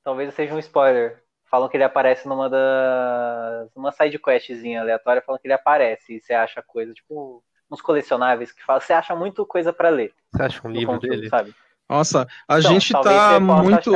[0.02, 1.22] Talvez seja um spoiler.
[1.48, 3.70] Falam que ele aparece numa das.
[3.74, 8.50] Numa side questzinha aleatória, falam que ele aparece e você acha coisa, tipo, uns colecionáveis
[8.52, 8.80] que fala.
[8.80, 10.12] Você acha muito coisa pra ler.
[10.32, 11.28] Você acha um livro Control, dele?
[11.28, 11.54] sabe?
[11.88, 13.92] Nossa, a Então, gente tá muito.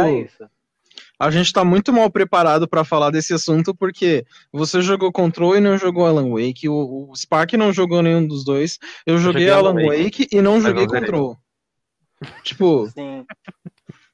[1.18, 5.60] A gente tá muito mal preparado pra falar desse assunto, porque você jogou Control e
[5.60, 9.50] não jogou Alan Wake, o, o Spark não jogou nenhum dos dois, eu joguei, joguei
[9.50, 10.94] Alan Alan Wake, Wake, e não joguei não.
[10.94, 11.36] Control.
[12.42, 13.24] Tipo, Sim.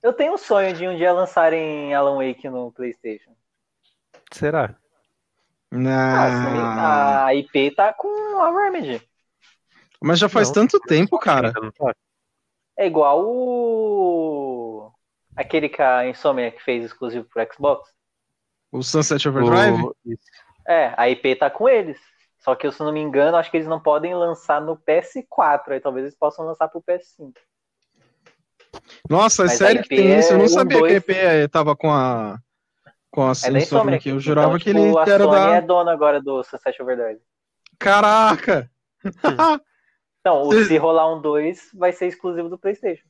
[0.02, 3.34] Eu tenho um sonho de um dia lançarem Alan Wake no PlayStation.
[4.30, 4.76] Será?
[5.72, 7.24] Ah, na...
[7.24, 9.02] a IP tá com a Remedy.
[10.02, 10.54] mas já faz Não.
[10.54, 11.52] tanto tempo, cara.
[11.52, 11.94] Tá?
[12.76, 14.53] É igual o.
[15.36, 17.90] Aquele que a Insomniac fez exclusivo pro Xbox.
[18.72, 19.82] O Sunset Overdrive?
[19.82, 19.94] O-.
[20.66, 21.98] É, a IP tá com eles.
[22.38, 25.70] Só que eu, se não me engano, acho que eles não podem lançar no PS4.
[25.72, 27.32] Aí talvez eles possam lançar pro PS5.
[29.08, 30.32] Nossa, é sério que tem isso?
[30.32, 32.38] Eu não é um, sabia que a dois- IP eh, tava com a.
[33.10, 33.62] Com a É Insomniac.
[33.64, 34.08] Insomniac.
[34.08, 35.54] Eu jurava Então, que tipo, ele a era Sony da.
[35.56, 37.20] é dona agora do Sunset Overdrive.
[37.78, 38.70] Caraca!
[40.26, 43.06] Então, o, se rolar um 2, vai ser exclusivo do PlayStation.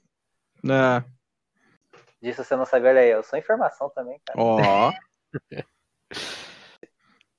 [0.68, 1.04] é.
[2.24, 3.10] Disso você não sabe, olha aí.
[3.10, 4.40] Eu sou informação também, cara.
[4.40, 4.90] Ó.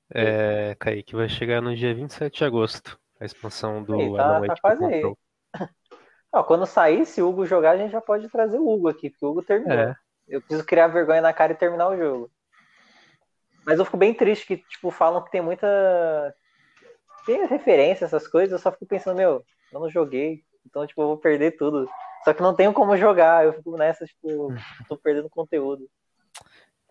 [0.08, 2.96] É, Kaique, vai chegar no dia 27 de agosto.
[3.20, 5.02] A expansão do Aí, tá- Alan tá quase aí.
[6.46, 9.26] Quando sair, se o Hugo jogar, a gente já pode trazer o Hugo aqui, porque
[9.26, 9.76] o Hugo terminou.
[9.76, 9.96] É.
[10.28, 12.30] Eu preciso criar vergonha na cara e terminar o jogo.
[13.64, 15.66] Mas eu fico bem triste que, tipo, falam que tem muita.
[17.26, 21.06] Tem referência, essas coisas, eu só fico pensando, meu, eu não joguei, então, tipo, eu
[21.06, 21.88] vou perder tudo.
[22.24, 24.48] Só que não tenho como jogar, eu fico nessa, tipo,
[24.88, 25.88] tô perdendo conteúdo.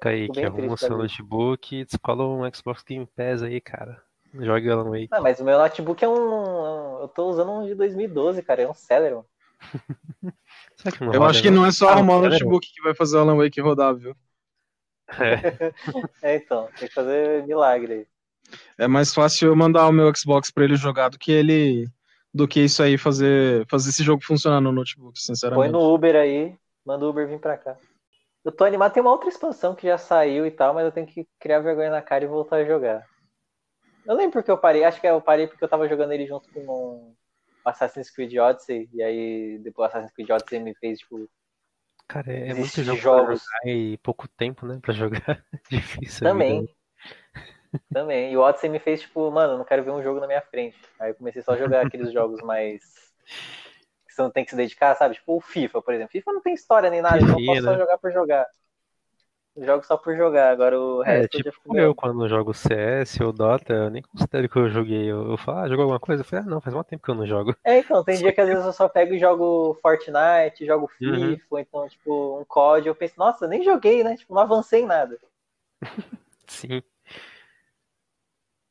[0.01, 4.01] Kaique, arruma seu notebook e descola um Xbox Game Pass aí, cara.
[4.33, 5.07] Jogue Alan Wake.
[5.11, 7.01] Ah, mas o meu notebook é um.
[7.01, 9.23] Eu tô usando um de 2012, cara, é um Celeron.
[11.13, 13.37] Eu acho que não é só Ah, arrumar o notebook que vai fazer o Alan
[13.37, 14.15] Wake rodar, viu?
[15.07, 15.71] É,
[16.21, 18.07] É, então, tem que fazer milagre aí.
[18.77, 21.87] É mais fácil eu mandar o meu Xbox pra ele jogar do que ele.
[22.35, 25.71] Do que isso aí fazer, fazer esse jogo funcionar no notebook, Põe sinceramente.
[25.71, 26.53] no Uber aí,
[26.85, 27.77] manda o Uber vir pra cá.
[28.43, 31.07] Eu tô animado, tem uma outra expansão que já saiu e tal, mas eu tenho
[31.07, 33.05] que criar vergonha na cara e voltar a jogar.
[34.05, 36.51] Eu lembro porque eu parei, acho que eu parei porque eu tava jogando ele junto
[36.51, 37.15] com o
[37.63, 41.27] Assassin's Creed Odyssey, e aí depois o Assassin's Creed Odyssey me fez, tipo,
[42.05, 43.43] cara, é, muito jogo jogos.
[43.45, 45.43] pra jogar e pouco tempo, né, pra jogar.
[45.71, 46.27] Difícil.
[46.27, 46.67] também.
[47.91, 48.31] Também.
[48.31, 50.41] E o Odyssey me fez, tipo, mano, eu não quero ver um jogo na minha
[50.41, 50.77] frente.
[50.99, 52.81] Aí eu comecei só a jogar aqueles jogos mais.
[54.07, 55.15] que você não tem que se dedicar, sabe?
[55.15, 56.11] Tipo o FIFA, por exemplo.
[56.11, 57.77] FIFA não tem história nem nada, então eu posso só né?
[57.77, 58.45] jogar por jogar.
[59.53, 62.27] Eu jogo só por jogar, agora o É, resto eu já tipo eu, meio- quando
[62.27, 65.05] jogo CS ou Dota, eu nem considero que eu joguei.
[65.11, 66.21] Eu, eu falo, ah, jogou alguma coisa?
[66.21, 67.55] Eu falei, ah, não, faz muito tempo que eu não jogo.
[67.63, 71.01] É, então, tem dia que às vezes eu só pego e jogo Fortnite, jogo FIFA,
[71.01, 71.39] Uhum.
[71.61, 74.15] então, tipo, um COD, eu penso, nossa, eu nem joguei, né?
[74.15, 75.19] Tipo, não avancei em nada.
[76.47, 76.81] Sim.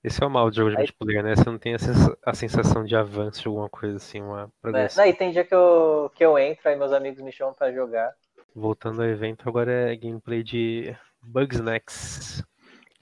[0.04, 1.34] Esse é o mal de jogo de Aí- multiplayer, né?
[1.34, 5.02] Você não tem a, sens- a sensação de avanço de alguma coisa assim, uma progressão.
[5.02, 7.72] Não, e tem dia que eu, que eu entro, aí meus amigos me chamam pra
[7.72, 8.12] jogar.
[8.54, 12.44] Voltando ao evento, agora é gameplay de Bugsnax.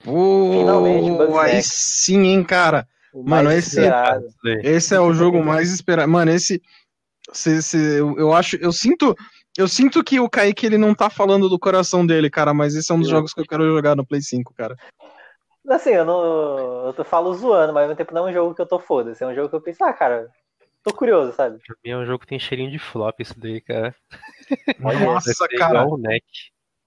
[0.01, 1.53] Finalmente, Uh, Bugsnax.
[1.53, 2.87] aí sim, hein, cara.
[3.13, 4.25] O Mano, esse- esperado.
[4.63, 6.09] Esse é o jogo mais esperado.
[6.11, 6.61] Mano, esse.
[7.31, 8.55] se- se- eu, eu acho.
[8.57, 9.15] Eu sinto.
[9.55, 12.91] Eu sinto que o Kaique ele não tá falando do coração dele, cara, mas esse
[12.91, 14.75] é um dos jogos que eu quero jogar no Play 5, cara.
[15.69, 16.87] Assim, eu não.
[16.87, 18.79] Eu tô, falo zoando, mas ao mesmo tempo não é um jogo que eu tô
[18.79, 19.23] foda-se.
[19.23, 20.29] É um jogo que eu penso, ah, cara,
[20.83, 21.59] tô curioso, sabe?
[21.65, 23.95] Pra mim é um jogo que tem cheirinho de flop isso daí, cara.
[24.79, 25.79] Nossa, cara.
[25.79, 26.25] igual o Neck.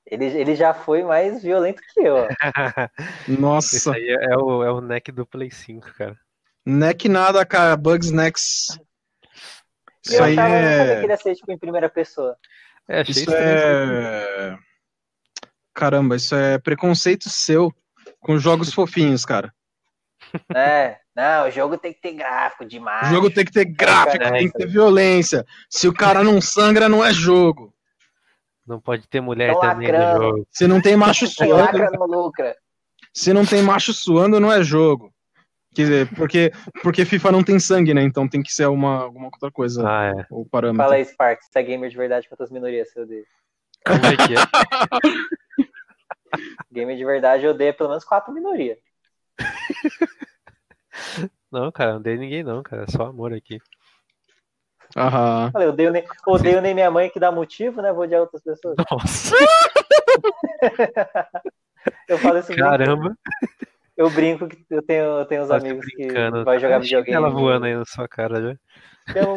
[0.09, 2.29] Ele, ele já foi mais violento que eu, ó.
[3.27, 3.95] Nossa.
[3.95, 6.17] aí é é o, é o Neck do Play 5, cara.
[6.65, 7.77] Neck nada, cara.
[7.77, 8.11] Bugs.
[8.11, 8.17] E
[10.05, 10.97] Isso eu aí eu sabia é.
[10.97, 12.37] que ele ia ser, tipo, em primeira pessoa.
[12.89, 13.43] É, achei Isso estranho.
[13.43, 14.59] é.
[15.75, 17.75] Caramba, isso é preconceito seu
[18.27, 19.53] com jogos fofinhos, cara.
[20.55, 23.09] É, não, o jogo tem que ter gráfico O demais.
[23.09, 25.45] jogo tem que ter gráfico, tem que ter violência.
[25.71, 27.73] Se o cara não sangra, não é jogo.
[28.67, 30.23] Não pode ter mulher Tão também no lacrando.
[30.25, 30.47] jogo.
[30.51, 32.57] Se não tem macho suando, lacra não lucra.
[33.15, 35.12] se não tem macho suando, não é jogo.
[35.75, 38.03] Quer dizer, porque, porque FIFA não tem sangue, né?
[38.03, 40.27] Então tem que ser uma, alguma outra coisa, Ah, é.
[40.31, 40.83] o parâmetro.
[40.85, 43.25] Fala aí, Sparks, você é gamer de verdade contra as minorias, seu odeio.
[43.87, 44.37] Como é que é?
[46.73, 48.79] Gamer de verdade odeia pelo menos quatro minorias.
[51.51, 52.85] Não, cara, não dei ninguém não, cara.
[52.91, 53.59] Só amor aqui.
[54.97, 55.51] Aham.
[55.53, 57.93] Falei, odeio nem, odeio nem minha mãe que dá motivo, né?
[57.93, 58.77] Vou odiar outras pessoas.
[58.91, 59.37] Nossa,
[62.09, 63.17] Eu falo isso caramba.
[63.97, 66.09] Eu brinco que eu tenho, eu tenho uns Tá amigos que
[66.45, 67.17] vai jogar Achei videogame.
[67.17, 68.57] Ela voando aí na sua cara já.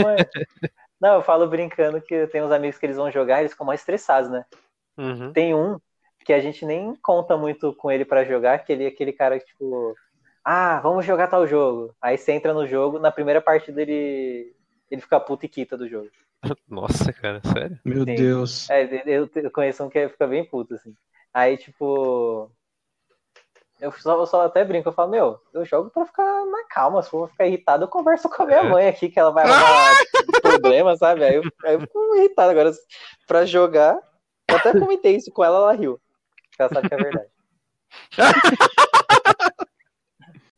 [0.04, 0.17] Mãe.
[0.99, 3.65] Não, eu falo brincando que eu tenho uns amigos que eles vão jogar, eles ficam
[3.65, 4.43] mais estressados, né?
[4.97, 5.32] Uhum.
[5.32, 5.80] Tem um
[6.23, 9.39] que a gente nem conta muito com ele pra jogar, que ele é aquele cara
[9.39, 9.95] que, tipo,
[10.43, 11.93] ah, vamos jogar tal jogo.
[12.01, 14.53] Aí você entra no jogo, na primeira partida ele,
[14.89, 16.10] ele fica puto e quita do jogo.
[16.69, 17.79] Nossa, cara, sério?
[17.84, 18.15] Meu Sim.
[18.15, 18.69] Deus.
[18.69, 20.93] É, eu, eu conheço um que fica bem puto, assim.
[21.34, 22.49] Aí, tipo.
[23.82, 27.01] Eu só, eu só até brinco, eu falo, meu, eu jogo pra ficar na calma.
[27.01, 28.69] Se for ficar irritado, eu converso com a minha É.
[28.69, 29.97] mãe aqui, que ela vai arrumar
[30.41, 31.23] problema, sabe?
[31.23, 32.51] Aí eu, aí eu fico irritado.
[32.51, 32.71] Agora,
[33.25, 33.97] pra jogar,
[34.49, 35.99] eu até comentei isso com ela, ela riu.
[36.59, 37.29] Ela sabe que é verdade.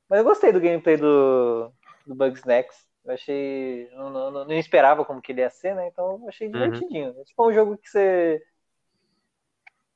[0.10, 1.72] Mas eu gostei do gameplay do,
[2.06, 2.86] do Bugsnax.
[3.06, 3.90] Eu achei.
[3.94, 5.88] Não, não, não esperava como que ele ia ser, né?
[5.88, 7.16] Então eu achei divertidinho.
[7.18, 8.42] É tipo um jogo que você.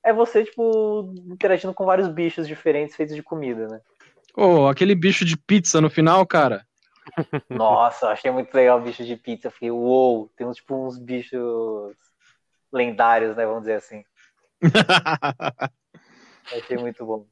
[0.03, 3.81] É você, tipo, interagindo com vários bichos diferentes feitos de comida, né?
[4.37, 6.65] Ô, aquele bicho de pizza no final, cara.
[7.49, 9.47] Nossa, eu achei muito legal o bicho de pizza.
[9.47, 11.95] Eu fiquei, uou, tem uns, tipo uns bichos
[12.71, 13.45] lendários, né?
[13.45, 14.03] Vamos dizer assim.
[16.51, 17.25] Achei muito bom.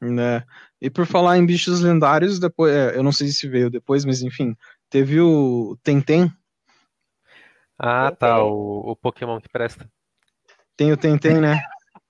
[0.00, 0.44] né?
[0.80, 4.22] E por falar em bichos lendários, depois, é, eu não sei se veio depois, mas
[4.22, 4.56] enfim,
[4.90, 6.32] teve o Tentem.
[7.78, 9.88] Ah, Tem, tá, o, o Pokémon que presta.
[10.76, 11.60] Tem o Tentem, né?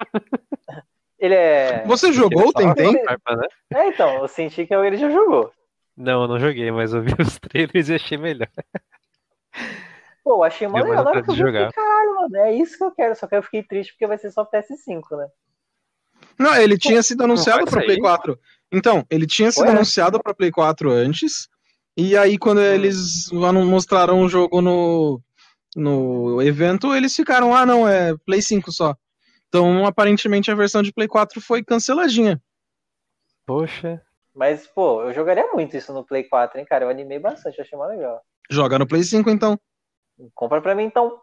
[1.18, 1.85] Ele é.
[1.87, 3.05] Você jogou o Tentem?
[3.05, 3.47] Farpa, né?
[3.75, 5.53] É, então, eu senti que ele já jogou.
[5.97, 8.49] Não, eu não joguei, mas eu vi os trailers e achei melhor.
[10.25, 11.05] Pô, achei mó mais legal.
[11.05, 13.14] Na hora que eu vi, fiquei, caralho, mano, é isso que eu quero.
[13.14, 15.29] Só que eu fiquei triste porque vai ser só PS5, né?
[16.38, 18.01] Não, ele tinha sido anunciado para Play sair?
[18.01, 18.38] 4.
[18.73, 19.77] Então, ele tinha sido Foi, né?
[19.77, 21.49] anunciado para Play 4 antes.
[21.97, 25.21] E aí, quando eles anu- mostraram o jogo no,
[25.77, 28.97] no evento, eles ficaram, ah, não, é Play 5 só.
[29.49, 32.40] Então, aparentemente, a versão de Play 4 foi canceladinha.
[33.45, 34.01] Poxa,
[34.35, 36.87] Mas, pô, eu jogaria muito isso no Play 4, hein, cara?
[36.87, 38.23] Eu animei bastante, achei mó legal.
[38.51, 39.59] Joga no Play 5, então.
[40.35, 41.21] Compra pra mim, então.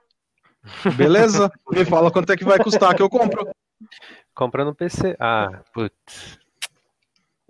[0.96, 1.52] Beleza?
[1.72, 3.48] Me fala quanto é que vai custar que eu compro.
[4.40, 5.18] compra no PC.
[5.20, 6.40] Ah, putz.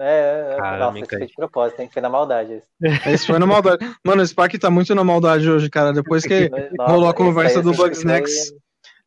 [0.02, 2.56] É, é, Cara, nossa, isso foi de propósito, tem que ser na maldade.
[2.56, 3.10] Isso.
[3.10, 3.86] Esse foi na maldade.
[4.04, 5.94] Mano, o Spark tá muito na maldade hoje, cara.
[5.94, 8.32] Depois que Nossa, rolou a isso conversa do isso aí Bugsnax.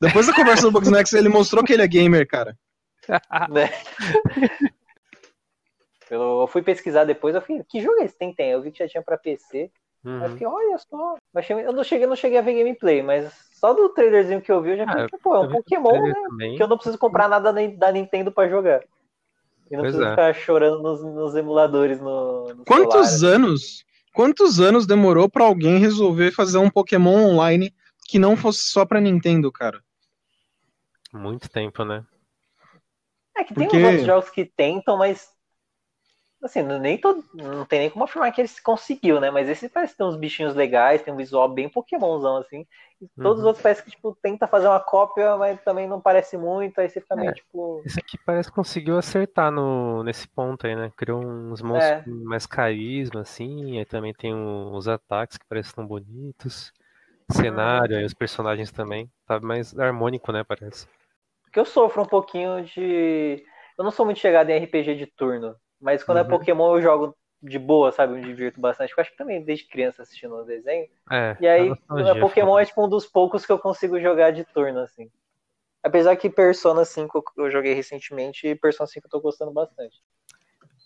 [0.01, 2.57] Depois da conversa do Bugsnax, ele mostrou que ele é gamer, cara.
[3.51, 3.71] né?
[6.11, 8.17] Eu fui pesquisar depois, eu fiquei, que jogo é esse?
[8.19, 8.51] Tem, tem.
[8.51, 9.59] Eu vi que já tinha pra PC.
[9.63, 9.71] Aí
[10.05, 10.29] eu Uhum.
[10.31, 11.15] fiquei, olha só.
[11.35, 13.33] Eu, achei- eu não, cheguei, não cheguei a ver gameplay, mas
[13.65, 16.13] só do trailerzinho que eu vi, eu já Ah, fiquei, pô, é um Pokémon, né?
[16.29, 16.57] também.
[16.57, 18.83] Que eu não preciso comprar nada nem da Nintendo pra jogar.
[19.71, 20.11] E não Pois preciso é.
[20.11, 23.37] ficar chorando nos, nos emuladores no, no Quantos celular.
[23.37, 23.85] anos?
[24.13, 27.73] Quantos anos demorou pra alguém resolver fazer um Pokémon online
[28.09, 29.81] que não fosse só pra Nintendo, cara?
[31.13, 32.05] Muito tempo, né?
[33.37, 35.32] É que tem Porque- uns outros jogos que tentam, mas.
[36.43, 39.31] Assim, não- nem todo, não tem nem como afirmar que eles conseguiu, né?
[39.31, 42.67] Mas esse parece ter uns bichinhos legais, tem um visual bem Pokémonzão, assim.
[43.01, 43.47] E todos os Uhum.
[43.47, 47.01] outros parece que, tipo, tenta fazer uma cópia, mas também não parece muito, aí você
[47.01, 47.35] fica meio, É.
[47.35, 47.83] tipo.
[47.87, 50.91] Esse aqui parece que conseguiu acertar no, nesse ponto aí, né?
[50.97, 52.03] Criou uns monstros É.
[52.05, 53.79] com mais carisma, assim.
[53.79, 56.73] Aí também tem os ataques que parecem tão bonitos.
[57.31, 59.11] Cenário, aí os personagens também.
[59.27, 60.45] Tá mais harmônico, né?
[60.45, 60.87] Parece.
[61.45, 63.45] Porque eu sofro um pouquinho de.
[63.79, 66.29] Eu não sou muito chegado em RPG de turno, mas quando é Uhum.
[66.29, 68.13] Pokémon eu jogo de boa, sabe?
[68.13, 68.93] Eu me divirto bastante.
[68.97, 70.89] Eu acho que também desde criança assistindo o desenho.
[71.11, 71.37] É.
[71.41, 74.45] E aí, a nostalgia, Pokémon é tipo um dos poucos que eu consigo jogar de
[74.45, 75.11] turno, assim.
[75.83, 80.01] Apesar que Persona 5 eu joguei recentemente e Persona 5 eu tô gostando bastante.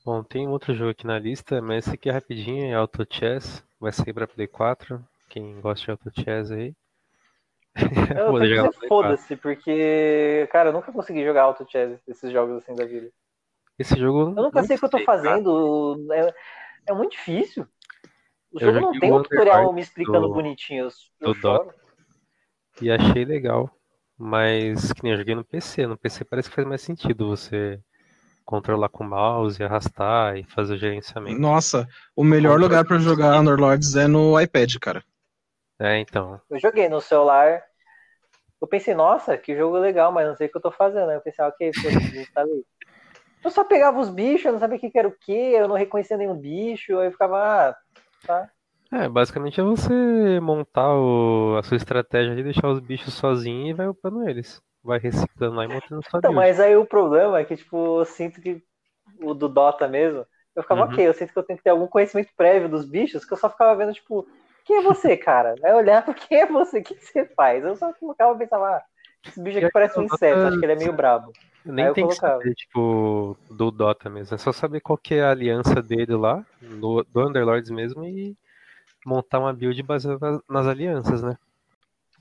[0.03, 3.63] Bom, tem outro jogo aqui na lista, mas esse aqui é rapidinho, é Auto Chess.
[3.79, 5.05] Vai sair pra Play 4.
[5.29, 6.75] Quem gosta de Auto Chess aí.
[7.75, 7.75] Eu
[8.33, 8.89] Vou tenho jogar que no dizer Play 4.
[8.89, 13.11] foda-se, porque, cara, eu nunca consegui jogar Auto Chess, esses jogos assim da vida.
[13.79, 14.35] Esse jogo.
[14.37, 16.35] Eu nunca sei o que eu tô fazendo, é,
[16.87, 17.67] é muito difícil.
[18.53, 20.89] O Eu jogo não tem um tutorial me explicando do- bonitinho.
[21.21, 21.73] Eu, eu.
[22.81, 23.71] E achei legal.
[24.19, 25.87] Mas que nem eu joguei no PC.
[25.87, 27.79] No PC parece que faz mais sentido você
[28.45, 31.41] controlar com o mouse, arrastar e fazer o gerenciamento.
[31.41, 35.05] Nossa, o melhor lugar pra jogar Underlords é no iPad, cara.
[35.79, 36.41] É, então.
[36.49, 37.63] Eu joguei no celular.
[38.61, 41.11] Eu pensei, nossa, que jogo legal, mas não sei o que eu tô fazendo.
[41.13, 42.65] Eu pensei, ah, ok, foda-se, desinstalei.
[43.45, 45.69] Eu só pegava os bichos, eu não sabia o que que era o que, eu
[45.69, 47.77] não reconhecia nenhum bicho, aí eu ficava, ah,
[48.27, 48.51] tá.
[48.93, 49.93] É, basicamente é você
[50.41, 54.61] montar o- a sua estratégia ali, deixar os bichos sozinhos e vai upando eles.
[54.83, 58.05] Vai reciclando lá e montando sua Então, mas aí o problema é que, tipo, eu
[58.05, 58.63] sinto que
[59.21, 60.85] o do Dota mesmo, eu ficava, Uhum.
[60.85, 63.39] ok, eu sinto que eu tenho que ter algum conhecimento prévio dos bichos, que eu
[63.39, 64.27] só ficava vendo, tipo,
[64.65, 65.55] quem é você, cara?
[65.65, 66.81] Aí eu olhava, quem é você?
[66.81, 67.65] O que que você faz?
[67.65, 68.85] Eu só colocava e pensava, ah,
[69.29, 71.33] esse bicho aqui parece um Dota- inseto, acho que ele é meio brabo.
[71.65, 72.39] Nem tem que colocava.
[72.41, 74.35] saber, tipo, do Dota mesmo.
[74.35, 78.37] É só saber qual que é a aliança dele lá, do, do Underlords mesmo, e
[79.05, 81.37] montar uma build baseada nas alianças, né?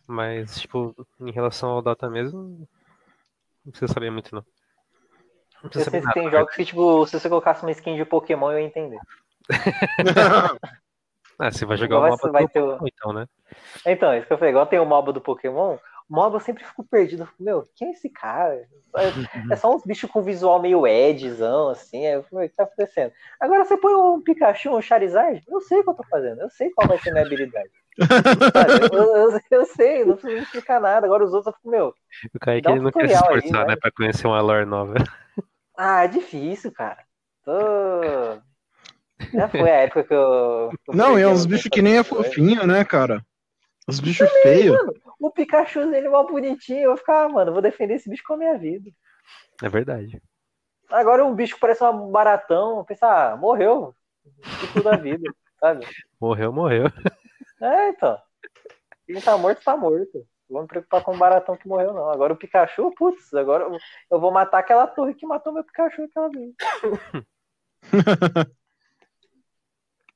[0.08, 2.68] Mas, tipo, em relação ao Dota mesmo,
[3.64, 4.44] não precisa saber muito, não.
[5.64, 6.14] Não precisa saber que nada.
[6.20, 9.00] tem jogos que, tipo, se você colocasse uma skin de Pokémon, eu ia entender.
[11.38, 13.28] Ah, você vai jogar Igual o vai do ter o- Pokémon, então, né?
[13.86, 15.78] Então, isso que eu falei, igual tem o MOBA do Pokémon,
[16.10, 17.24] MOBA eu sempre fico perdido.
[17.24, 18.68] Eu fico, Meu, quem é esse cara?
[18.96, 22.06] É, é só uns bichos com visual meio Edzão, assim.
[22.06, 23.12] Aí eu falei, o que tá acontecendo?
[23.40, 26.50] Agora você põe um Pikachu, um Charizard, eu sei o que eu tô fazendo, eu
[26.50, 27.70] sei qual vai ser a minha habilidade.
[28.92, 31.06] Eu, eu- eu sei, não preciso explicar nada.
[31.06, 31.94] Agora os outros eu fico, meu,
[32.34, 33.76] O Kaique Dá um ele não quer se tutorial aí, esforçar, vai.
[33.76, 34.94] né, pra conhecer uma lore nova.
[35.78, 37.04] ah, é difícil, cara.
[37.44, 37.52] Tô...
[39.34, 40.72] Já foi a época que eu.
[40.86, 43.26] que Não, e é uns bichos que nem é fofinho, né, cara?
[43.88, 44.76] Os bichos feios.
[44.76, 46.82] Mano, o Pikachu dele é mal bonitinho.
[46.82, 48.90] Eu vou ficar, ah, mano, vou defender esse bicho com a minha vida.
[49.62, 50.22] É verdade.
[50.90, 53.96] Agora um bicho que parece um baratão, pensa, ah, morreu.
[54.60, 55.24] Tipo da vida,
[55.60, 55.86] sabe?
[56.20, 56.86] Morreu, morreu.
[57.62, 58.20] É, então.
[59.08, 60.26] Quem tá morto, tá morto.
[60.48, 62.10] Não vou me preocupar com o baratão que morreu, não.
[62.10, 63.78] Agora o Pikachu, putz, agora eu-
[64.12, 66.54] eu vou matar aquela torre que matou meu Pikachu aquela vez.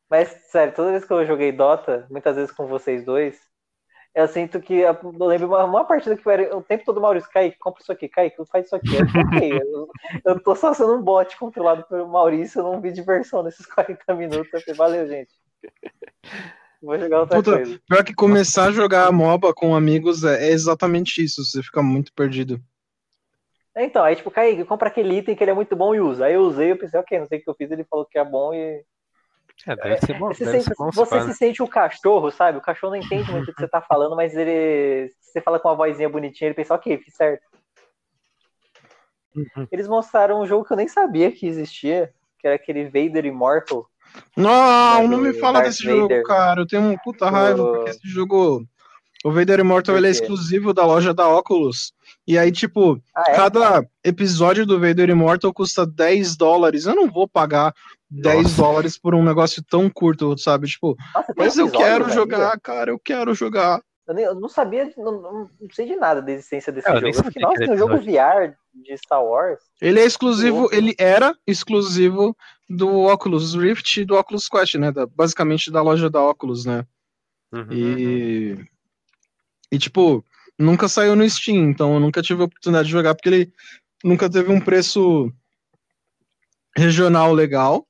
[0.09, 3.39] Mas, sério, toda vez que eu joguei Dota, muitas vezes com vocês dois,
[4.15, 4.73] eu sinto que.
[4.73, 8.09] Eu lembro uma, uma partida que era o tempo todo Maurício, Kaique, compra isso aqui,
[8.09, 8.95] Kaique, faz isso aqui.
[8.95, 9.89] Eu, eu,
[10.25, 14.13] eu tô só sendo um bot controlado pelo Maurício, eu não vi diversão nesses 40
[14.15, 14.51] minutos.
[14.53, 15.31] Eu falei, valeu, gente.
[16.81, 17.81] Vou jogar outra Puta, coisa.
[17.87, 21.43] pior que começar a jogar MOBA com amigos é, é exatamente isso.
[21.43, 22.59] Você fica muito perdido.
[23.75, 26.25] Então, aí tipo, Kaique, compra aquele item que ele é muito bom e usa.
[26.25, 28.17] Aí eu usei, eu pensei, ok, não sei o que eu fiz, ele falou que
[28.17, 28.83] é bom e.
[29.67, 32.31] É, deve ser bom, Você, deve sente- ser bom se você se sente o cachorro,
[32.31, 32.57] sabe?
[32.57, 35.09] O cachorro não entende muito o que você tá falando, mas ele.
[35.19, 37.43] se Você fala com uma vozinha bonitinha, ele pensa, ok, fiz certo.
[39.35, 39.67] Uhum.
[39.71, 43.85] Eles mostraram um jogo que eu nem sabia que existia, que era aquele Vader Immortal.
[44.35, 46.17] Não, não me fala Darth desse Vader.
[46.17, 46.61] jogo, cara.
[46.61, 48.65] Eu tenho uma puta raiva, Do- porque esse jogo.
[49.23, 51.91] O Vader Immortal ele é exclusivo da loja da Oculus.
[52.25, 53.35] E aí, tipo, Ah, é?
[53.35, 56.85] cada episódio do Vader Immortal custa 10 dólares.
[56.85, 57.73] Eu não vou pagar
[58.09, 58.55] 10 Nossa.
[58.61, 60.67] dólares por um negócio tão curto, sabe?
[60.67, 62.15] Tipo, Nossa, mas eu quero ainda?
[62.15, 63.81] jogar, cara, eu quero jogar.
[64.07, 66.99] Eu, nem- eu não sabia, não, não- sei de nada da existência desse É, eu
[67.01, 67.15] jogo.
[67.17, 69.59] Eu fiquei, nossa, tem um jogo VR de Star Wars.
[69.79, 70.73] Ele é exclusivo, louco.
[70.75, 72.35] ele era exclusivo
[72.67, 74.91] do Oculus Rift e do Oculus Quest, né?
[74.91, 76.83] Da- basicamente da loja da Oculus, né?
[77.51, 77.67] Uhum.
[77.71, 78.65] E.
[79.71, 80.25] E, tipo,
[80.57, 83.53] nunca saiu no Steam, então eu nunca tive a oportunidade de jogar, porque ele
[84.03, 85.31] nunca teve um preço
[86.75, 87.85] regional legal,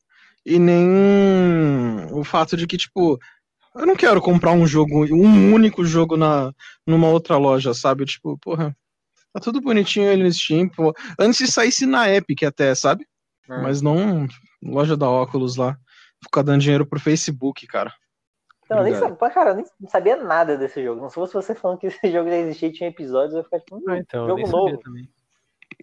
[0.49, 3.19] e nem o fato de que, tipo,
[3.75, 6.51] eu não quero comprar um jogo, um único jogo na,
[6.88, 8.03] numa outra loja, sabe?
[8.03, 8.75] Tipo, porra,
[9.31, 10.91] tá tudo bonitinho ali no Steam, pô.
[11.19, 13.05] Antes de saísse na Epic até, sabe?
[13.47, 13.62] Hum.
[13.62, 14.27] Mas não
[14.62, 15.77] loja da Oculus lá.
[16.23, 17.93] Ficar dando dinheiro pro Facebook, cara.
[18.65, 21.01] Então, eu nem sabia, cara, eu nem não sabia nada desse jogo.
[21.01, 23.43] Não se fosse você falando que esse jogo já existia e tinha episódios, eu ia
[23.43, 24.77] ficar tipo, hum, Ah, então, eu jogo novo.
[24.79, 25.07] também.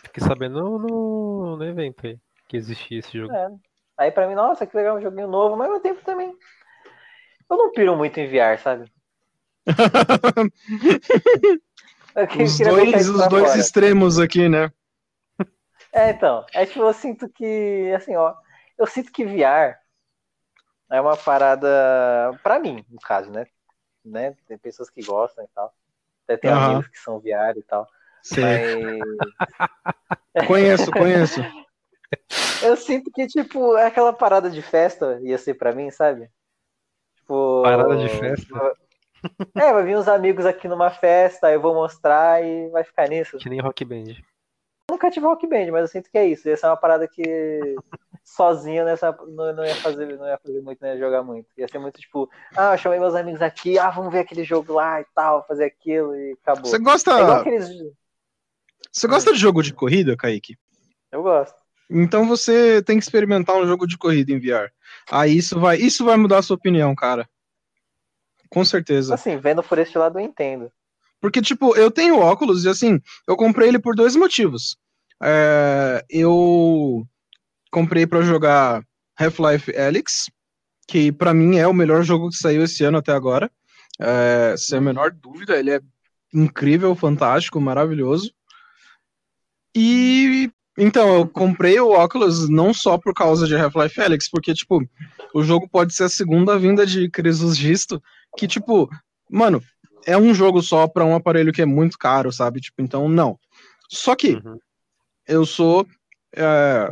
[0.03, 3.33] Fiquei sabendo no, no, no evento aí que existia esse jogo.
[3.33, 3.49] É.
[3.99, 6.37] Aí pra mim, nossa, que legal, um joguinho novo, mas ao mesmo tempo também.
[7.49, 8.93] Eu não piro muito em VR, sabe?
[12.39, 13.59] Os dois, os dois fora.
[13.59, 14.73] extremos aqui, né?
[15.93, 16.45] É, então.
[16.55, 18.35] É tipo, eu sinto que, assim, ó,
[18.79, 19.77] eu sinto que VR
[20.91, 21.69] é uma parada,
[22.43, 23.47] pra mim, no caso, né?
[24.05, 24.37] né?
[24.47, 25.75] Tem pessoas que gostam e tal.
[26.25, 26.73] Até tem Aham.
[26.73, 27.87] amigos que são VR e tal.
[28.23, 28.43] Sei.
[30.35, 31.41] Mas Conheço, conheço.
[32.63, 36.31] eu sinto que, tipo, é aquela parada de festa ia ser pra mim, sabe?
[37.17, 37.63] Tipo.
[37.63, 38.77] Parada de festa?
[39.57, 43.09] É, vai vir uns amigos aqui numa festa, aí eu vou mostrar e vai ficar
[43.09, 43.39] nisso.
[43.39, 44.15] Que nem Rock Band.
[44.89, 46.49] Eu nunca tive rock band, mas eu sinto que é isso.
[46.49, 47.75] Essa é uma parada que.
[48.23, 49.11] sozinho nessa.
[49.29, 51.49] Não, não, ia fazer, não ia fazer muito, não ia jogar muito.
[51.59, 54.75] Ia ser muito tipo, ah, eu chamei meus amigos aqui, ah, vamos ver aquele jogo
[54.75, 56.67] lá e tal, fazer aquilo e acabou.
[56.67, 57.11] Você gosta.
[57.19, 57.69] É aqueles.
[58.93, 60.57] Você gosta de jogo de corrida, Kaique?
[61.11, 61.66] Eu gosto.
[61.89, 64.71] Então você tem que experimentar um jogo de corrida em VR.
[65.11, 67.29] Aí isso vai, isso vai mudar a sua opinião, cara.
[68.51, 69.15] Com certeza.
[69.15, 70.71] Assim, vendo por este lado eu entendo.
[71.21, 74.77] Porque, tipo, eu tenho óculos e assim, eu comprei ele por dois motivos.
[75.23, 77.07] É, eu
[77.71, 78.83] comprei para jogar
[79.19, 80.31] Half-Life Alyx,
[80.87, 83.51] que para mim é o melhor jogo que saiu esse ano até agora.
[83.99, 85.81] É, sem a menor dúvida, ele é
[86.33, 88.33] incrível, fantástico, maravilhoso.
[89.75, 94.87] E então, eu comprei o óculos não só por causa de Half-Life Alyx, porque, tipo,
[95.35, 98.03] o jogo pode ser a segunda vinda de Crisus Gisto,
[98.37, 98.89] que, tipo,
[99.31, 99.63] mano,
[100.07, 102.61] é um jogo só para um aparelho que é muito caro, sabe?
[102.61, 103.39] Tipo, então, não.
[103.91, 104.59] Só que Uhum.
[105.27, 105.87] eu sou
[106.35, 106.91] é,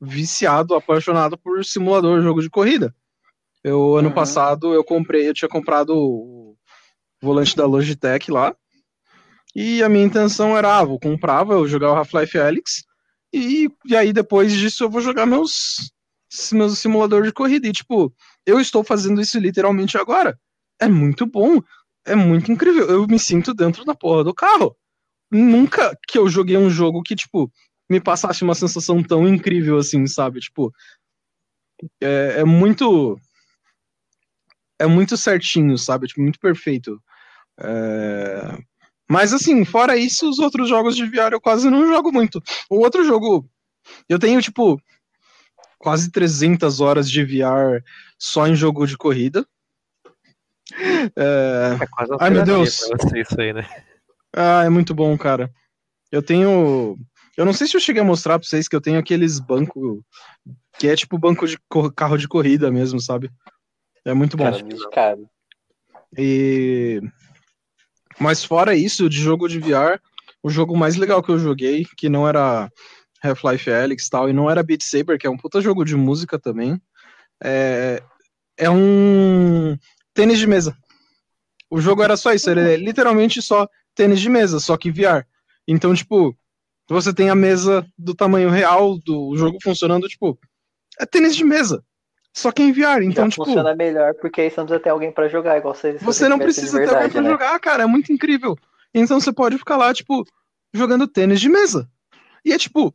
[0.00, 2.94] viciado, apaixonado por simulador, jogo de corrida.
[3.62, 4.14] Eu, ano Uhum.
[4.14, 6.56] passado, eu comprei, eu tinha comprado o
[7.22, 8.54] volante da Logitech lá,
[9.54, 12.84] e a minha intenção era, ah, vou comprar, vou jogar o Half-Life Alyx,
[13.34, 15.92] e, e aí depois disso eu vou jogar meus,
[16.52, 17.66] meus simuladores de corrida.
[17.66, 18.14] E, tipo,
[18.46, 20.38] eu estou fazendo isso literalmente agora.
[20.80, 21.60] É muito bom,
[22.06, 22.88] é muito incrível.
[22.88, 24.76] Eu me sinto dentro da porra do carro.
[25.32, 27.50] Nunca que eu joguei um jogo que, tipo,
[27.90, 30.38] me passasse uma sensação tão incrível assim, sabe?
[30.38, 30.72] Tipo,
[32.00, 33.18] é, é muito.
[34.78, 36.06] É muito certinho, sabe?
[36.06, 37.02] Tipo, muito perfeito.
[37.60, 38.58] É,
[39.08, 42.42] Mas assim, fora isso, os outros jogos de VR eu quase não jogo muito.
[42.70, 43.48] O outro jogo,
[44.08, 44.80] eu tenho tipo
[45.78, 47.82] quase 300 horas de VR
[48.18, 49.46] só em jogo de corrida.
[51.16, 51.76] É...
[51.82, 52.80] É quase uma Ai, meu Deus.
[53.14, 53.68] isso aí, né?
[54.34, 55.50] Ah, é muito bom, cara.
[56.10, 56.96] Eu tenho.
[57.36, 60.00] Eu não sei se eu cheguei a mostrar pra vocês que eu tenho aqueles bancos
[60.78, 61.58] que é tipo banco de
[61.94, 63.30] carro de corrida mesmo, sabe?
[64.04, 64.50] É muito bom.
[64.92, 65.18] Cara.
[66.16, 67.00] E...
[68.18, 70.00] Mas fora isso, de jogo de VR,
[70.42, 72.70] o jogo mais legal que eu joguei, que não era
[73.22, 76.38] Half-Life Alyx tal, e não era Beat Saber, que é um puta jogo de música
[76.38, 76.80] também,
[77.42, 78.02] é,
[78.56, 79.76] é um
[80.12, 80.76] tênis de mesa.
[81.70, 85.26] O jogo era só isso, ele é literalmente só tênis de mesa, só que VR.
[85.66, 86.36] Então, tipo,
[86.88, 90.38] você tem a mesa do tamanho real do jogo funcionando, tipo,
[91.00, 91.82] é tênis de mesa.
[92.36, 93.44] Só que em VR, então, Já tipo.
[93.44, 95.96] funciona melhor, porque aí você não precisa ter alguém pra jogar, igual você.
[95.96, 97.30] se Você não precisa ter alguém verdade, pra né?
[97.30, 97.82] jogar, cara.
[97.84, 98.58] É muito incrível.
[98.92, 100.24] Então você pode ficar lá, tipo,
[100.72, 101.88] jogando tênis de mesa.
[102.44, 102.92] E é tipo,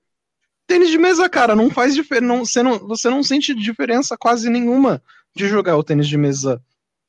[0.68, 2.36] tênis de mesa, cara, não faz diferença.
[2.46, 5.02] Você não, você não sente diferença quase nenhuma
[5.34, 6.62] de jogar o tênis de mesa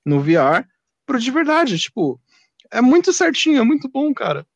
[0.06, 0.64] no VR
[1.04, 1.78] pro de verdade.
[1.78, 2.20] Tipo,
[2.70, 4.46] é muito certinho, é muito bom, cara.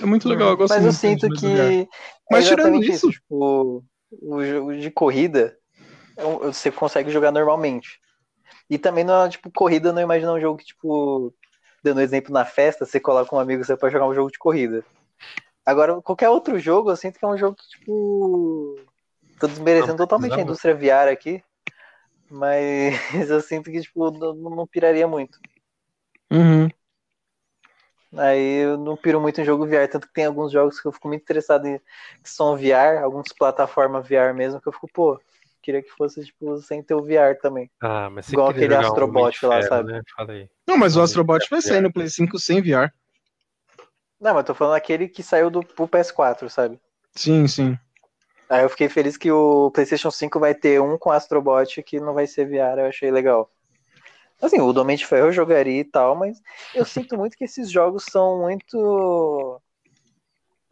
[0.00, 1.88] É muito legal, eu gosto Mas eu sinto que.
[2.30, 3.84] Mas é tirando isso- Tipo,
[4.22, 5.56] o jogo de corrida,
[6.16, 8.00] você consegue jogar normalmente.
[8.68, 11.34] E também não é, tipo, corrida, não imagina um jogo que, tipo,
[11.82, 14.84] dando exemplo na festa, você coloca um amigo, você pode jogar um jogo de corrida.
[15.66, 18.78] Agora, qualquer outro jogo, eu sinto que é um jogo que, tipo.
[19.40, 20.74] Tô desmerecendo Não totalmente a precisava.
[20.74, 21.42] indústria VR aqui.
[22.30, 22.94] Mas
[23.30, 25.38] eu sinto que, tipo, não, não piraria muito.
[26.30, 26.68] Uhum.
[28.16, 30.92] Aí eu não piro muito em jogo VR, tanto que tem alguns jogos que eu
[30.92, 31.78] fico muito interessado em
[32.22, 35.20] que são VR, algumas plataformas VR mesmo, que eu fico, pô,
[35.64, 37.70] queria que fosse, tipo, sem ter o VR também.
[37.80, 39.92] Ah, mas você Igual aquele jogar um Astrobot de lá, Ferro, sabe?
[39.92, 40.02] Né?
[40.14, 40.48] Fala aí.
[40.66, 41.66] Não, mas o Astrobot vai VR.
[41.66, 42.92] sair no Play 5 sem VR.
[44.20, 46.78] Não, mas tô falando aquele que saiu do pro PS4, sabe?
[47.14, 47.78] Sim, sim.
[48.48, 52.14] Aí eu fiquei feliz que o PlayStation 5 vai ter um com Astrobot que não
[52.14, 53.50] vai ser VR, eu achei legal.
[54.40, 56.40] Assim, o Domínio de Ferro eu jogaria e tal, mas
[56.74, 59.60] eu sinto muito que esses jogos são muito.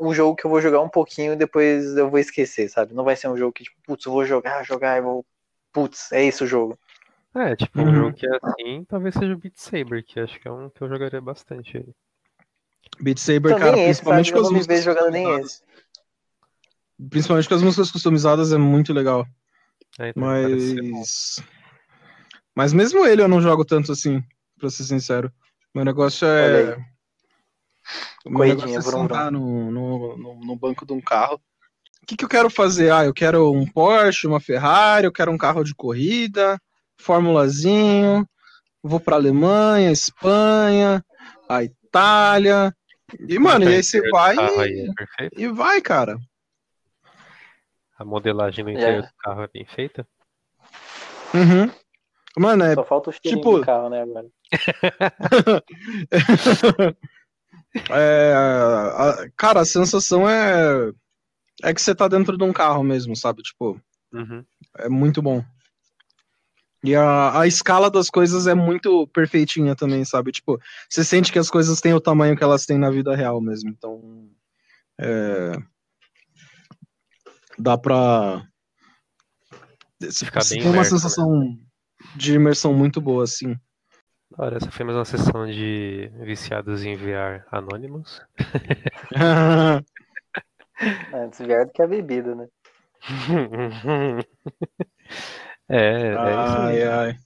[0.05, 2.93] Um jogo que eu vou jogar um pouquinho e depois eu vou esquecer, sabe?
[2.93, 5.25] Não vai ser um jogo que, tipo, putz, eu vou jogar, jogar e vou.
[5.73, 6.77] Putz, é esse o jogo.
[7.35, 7.95] É, tipo, um Uhum.
[7.95, 10.83] jogo que é assim, talvez seja o Beat Saber, que acho que é um que
[10.83, 11.87] eu jogaria bastante aí.
[13.01, 14.33] Beat Saber, Então, cara, nem esse, principalmente sabe?
[14.33, 15.53] com Eu as não me músicas vejo jogando nem customizadas.
[15.53, 17.09] esse.
[17.09, 19.27] Principalmente com as músicas customizadas é muito legal.
[19.99, 20.23] É, então.
[20.23, 21.37] Mas.
[22.55, 24.23] Mas mesmo ele eu não jogo tanto assim,
[24.59, 25.33] pra ser sincero.
[25.75, 26.92] Meu negócio Olha é.
[28.25, 31.41] O Corridinha, negócio é sentar no, no, no, no banco de um carro.
[32.03, 32.93] O que, que eu quero fazer?
[32.93, 36.59] Ah, eu quero um Porsche, uma Ferrari, eu quero um carro de corrida,
[36.99, 38.27] Formulazinho,
[38.83, 41.05] vou pra Alemanha, Espanha,
[41.49, 42.75] a Itália.
[43.29, 44.89] E, mano, e aí você vai e,
[45.21, 46.19] é e vai, cara.
[47.99, 48.75] A modelagem do É.
[48.75, 50.07] interior do carro é bem feita.
[51.35, 51.71] Uhum.
[52.37, 54.27] Mano, é Só falta o tipo- do carro, né, agora.
[57.91, 60.93] É, a- cara, a sensação é,
[61.63, 63.43] É que você tá dentro de um carro mesmo, sabe?
[63.43, 63.81] Tipo,
[64.13, 64.45] Uhum.
[64.79, 65.45] é muito bom.
[66.85, 70.33] E a, a escala das coisas é muito perfeitinha também, sabe?
[70.33, 70.59] Tipo,
[70.91, 73.71] você sente que as coisas têm o tamanho que elas têm na vida real mesmo.
[73.71, 74.29] Então,
[74.99, 75.53] é,
[77.59, 78.45] dá pra.
[80.13, 80.89] Ficar você bem tem uma né?
[80.89, 81.57] sensação
[82.17, 83.57] de imersão muito boa, assim.
[84.43, 88.21] Da hora, essa foi mais uma sessão de viciados em VR anônimos.
[91.15, 92.49] Antes vier do que a bebida, né?
[95.69, 96.83] É, é isso aí.
[96.83, 97.17] ai, ai.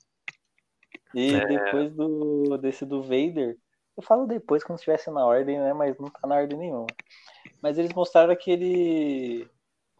[1.14, 1.46] E É.
[1.46, 3.56] depois do, desse do Vader,
[3.96, 5.72] eu falo depois como se estivesse na ordem, né?
[5.72, 6.86] Mas não tá na ordem nenhuma.
[7.62, 9.48] Mas eles mostraram aquele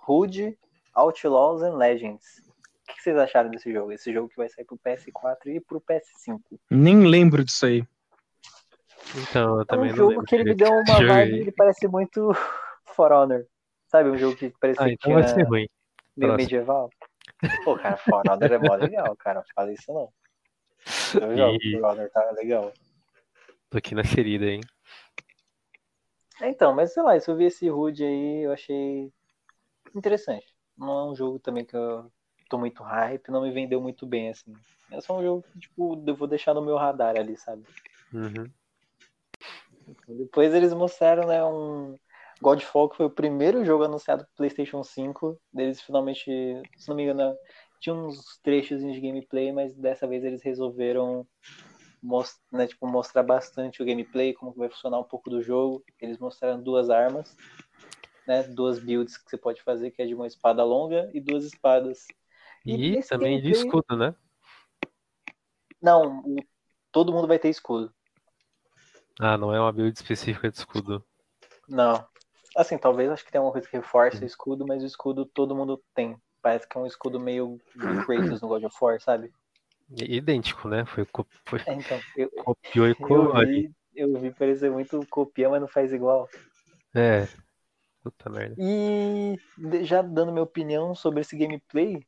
[0.07, 0.57] Hood,
[0.95, 2.46] Outlaws and Legends.
[2.89, 3.91] O que vocês acharam desse jogo?
[3.93, 6.41] Esse jogo que vai sair pro PS4 e pro PS5.
[6.71, 7.85] Nem lembro disso aí.
[9.17, 11.09] Então, eu É também um não jogo lembro que ele me deu uma Joguei.
[11.09, 12.31] vibe, ele parece muito
[12.95, 13.45] For Honor.
[13.89, 15.69] Sabe, um jogo que parecia Ah, que então vai tinha ser ruim.
[16.17, 16.37] meio Próximo.
[16.37, 16.91] medieval.
[17.65, 19.41] Pô, cara, For Honor é mó legal, cara.
[19.41, 20.13] Não fala isso não.
[21.21, 22.73] Eu jogo E- For Honor, tá legal.
[23.71, 24.61] Tô aqui na ferida, hein?
[26.43, 29.11] Então, mas sei lá, se eu vi esse HUD aí, eu achei
[29.95, 30.55] interessante.
[30.77, 32.11] Não é um jogo também que eu
[32.49, 34.59] tô muito hype, não me vendeu muito bem, assim.
[34.93, 37.65] É só um jogo que, tipo, eu vou deixar no meu radar ali, sabe?
[38.13, 38.53] Uhum.
[40.09, 41.99] Depois eles mostraram, né, um
[42.41, 45.41] Godfall, que foi o primeiro jogo anunciado pro PlayStation 5.
[45.55, 46.25] Eles finalmente,
[46.77, 47.37] se não me engano,
[47.81, 51.27] tinha uns trechos de gameplay, mas dessa vez eles resolveram
[52.03, 55.85] mos- né, tipo, mostrar bastante o gameplay, como vai funcionar um pouco do jogo.
[56.01, 57.39] Eles mostraram duas armas,
[58.27, 61.45] né, duas builds que você pode fazer, que é de uma espada longa e duas
[61.45, 62.07] espadas.
[62.67, 64.15] E nesse também de escudo, né?
[65.81, 66.37] Não, o-
[66.91, 67.93] todo mundo vai ter escudo.
[69.21, 71.05] Ah, não é uma build específica de escudo.
[71.69, 72.07] Não.
[72.57, 75.55] Assim, talvez acho que tem uma coisa que reforça o escudo, mas o escudo todo
[75.55, 76.17] mundo tem.
[76.43, 77.61] Parece que é um escudo meio
[78.07, 79.33] Kratos no God of War, sabe?
[79.91, 80.85] Idêntico, né?
[80.87, 81.07] Foi,
[81.45, 83.69] foi- É, então, eu, copiou e eu colou ali.
[83.69, 86.29] vi, eu vi parecer muito copia, mas não faz igual.
[86.95, 87.29] É.
[88.03, 88.55] Puta merda.
[88.59, 89.37] E
[89.85, 92.07] já dando minha opinião sobre esse gameplay,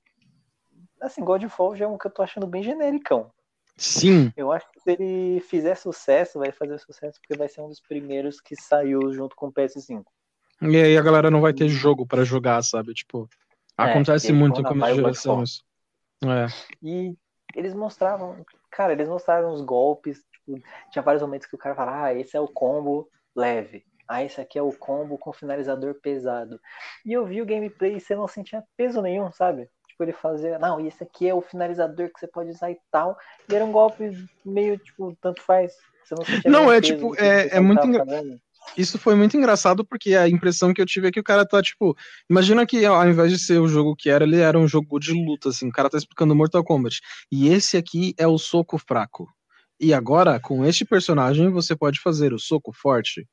[1.01, 3.31] assim, God of War já é um que eu tô achando bem genericão.
[3.77, 7.69] Sim, Eu acho que se ele fizer sucesso, vai fazer sucesso, porque vai ser um
[7.69, 10.05] dos primeiros que saiu junto com o PS5.
[10.63, 12.93] e aí a galera não vai ter jogo pra jogar, sabe?
[12.93, 13.29] Tipo,
[13.79, 15.45] É, acontece muito no começo de geração Godfall.
[15.45, 15.65] isso.
[16.25, 16.47] É.
[16.83, 17.17] E
[17.55, 22.07] eles mostravam, cara, eles mostraram os golpes, tipo, tinha vários momentos que o cara falava,
[22.07, 23.85] ah, esse é o combo leve.
[24.09, 26.59] Ah, esse aqui é o combo com finalizador pesado.
[27.07, 29.71] E eu vi o gameplay e você não sentia peso nenhum, sabe?
[29.99, 32.79] Tipo, ele fazia, não, e esse aqui é o finalizador que você pode usar e
[32.89, 33.19] tal.
[33.51, 34.13] E era um golpe
[34.47, 35.73] meio, tipo, tanto faz.
[36.05, 38.41] Você não Não, é, tipo, é- o é pessoal muito tava engra- fazendo.
[38.77, 41.61] Isso foi muito engraçado porque a impressão que eu tive é que o cara tá,
[41.61, 41.97] tipo.
[42.31, 45.13] Imagina que ao invés de ser o jogo que era, ele era um jogo de
[45.13, 45.69] luta, assim.
[45.69, 47.01] O cara tá explicando Mortal Kombat.
[47.33, 49.27] E esse aqui é o soco fraco.
[49.81, 53.27] E agora, com este personagem, você pode fazer o soco forte.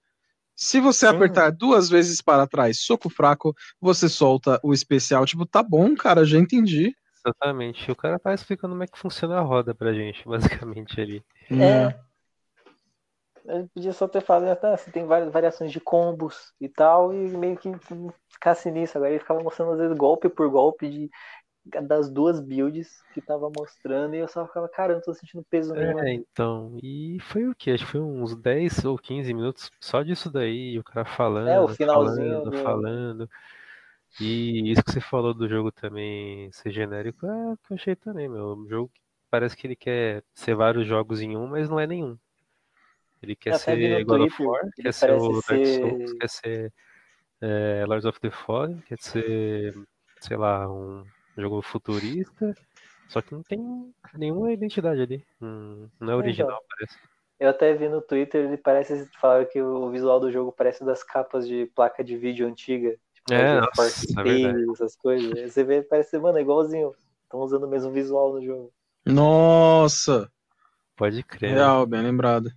[0.56, 1.16] Se você Sim.
[1.16, 5.26] apertar duas vezes para trás, soco fraco, você solta o especial.
[5.26, 6.96] Tipo, tá bom, cara, já entendi.
[7.26, 7.92] Exatamente.
[7.92, 11.24] O cara tá explicando como é que funciona a roda pra gente, basicamente ali.
[11.52, 12.06] É.
[13.48, 17.30] Ele podia só ter falado, tá, você tem várias variações de combos e tal, e
[17.38, 17.72] meio que
[18.30, 18.98] ficasse nisso.
[18.98, 21.10] Agora ele ficava mostrando, às vezes, golpe por golpe de,
[21.88, 25.44] das duas builds que tava mostrando, e eu só ficava, cara, eu não tô sentindo
[25.50, 26.00] peso nenhum.
[26.00, 26.78] É, então.
[26.82, 27.72] E foi o quê?
[27.72, 31.60] Acho que foi uns 10 ou 15 minutos só disso daí, o cara falando, É,
[31.60, 33.30] o finalzinho falando, do- falando.
[34.22, 37.96] E isso que você falou do jogo também ser genérico, é o que eu achei
[37.96, 38.54] também, meu.
[38.56, 41.88] Um jogo que parece que ele quer ser vários jogos em um, mas não é
[41.88, 42.18] nenhum.
[43.22, 46.74] Ele quer ser God of War, quer ser o Dark ser- Souls, quer ser
[47.42, 49.74] é, Lords of the Fallen, quer ser,
[50.22, 51.04] sei lá, um
[51.38, 52.54] jogo futurista,
[53.10, 55.26] só que não tem nenhuma identidade ali.
[55.42, 56.98] Hum, Não é original, parece.
[57.40, 61.04] Eu até vi no Twitter, ele parece, falaram que o visual do jogo parece das
[61.04, 62.98] capas de placa de vídeo antiga.
[63.14, 65.52] Tipo, É, nossa, é Tales, essas coisas.
[65.54, 66.96] Você vê, parece, mano, é igualzinho.
[67.24, 68.72] Estão usando o mesmo visual no jogo.
[69.06, 70.32] Nossa!
[70.96, 71.52] Pode crer.
[71.52, 71.56] né?
[71.58, 72.50] Real, bem lembrado.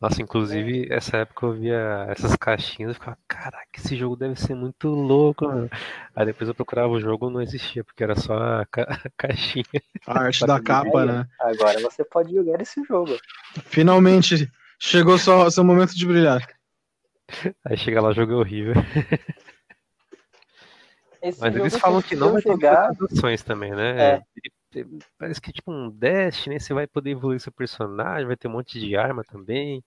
[0.00, 4.54] Nossa, inclusive, essa época eu via essas caixinhas e ficava, caraca, esse jogo deve ser
[4.54, 5.70] muito louco, mano.
[6.14, 9.64] Aí depois eu procurava o jogo não existia, porque era só a, ca- a caixinha.
[10.06, 11.26] A arte da capa, né?
[11.40, 13.16] Agora você pode jogar esse jogo.
[13.64, 16.46] Finalmente chegou só seu momento de brilhar.
[17.64, 18.74] Aí chega lá, o jogo é horrível.
[21.22, 22.90] Esse Mas eles falam que não vai ter jogar.
[23.00, 23.98] opções também, né?
[23.98, 24.14] É.
[24.16, 24.53] Ele-
[25.18, 28.52] Parece que é tipo um Destiny, você vai poder evoluir seu personagem, vai ter um
[28.52, 29.84] monte de arma também.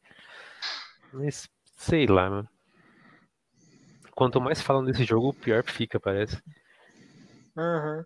[1.11, 2.49] Mas sei lá, mano.
[4.15, 6.41] quanto mais falam desse jogo, pior fica, parece.
[7.55, 8.03] Uhum.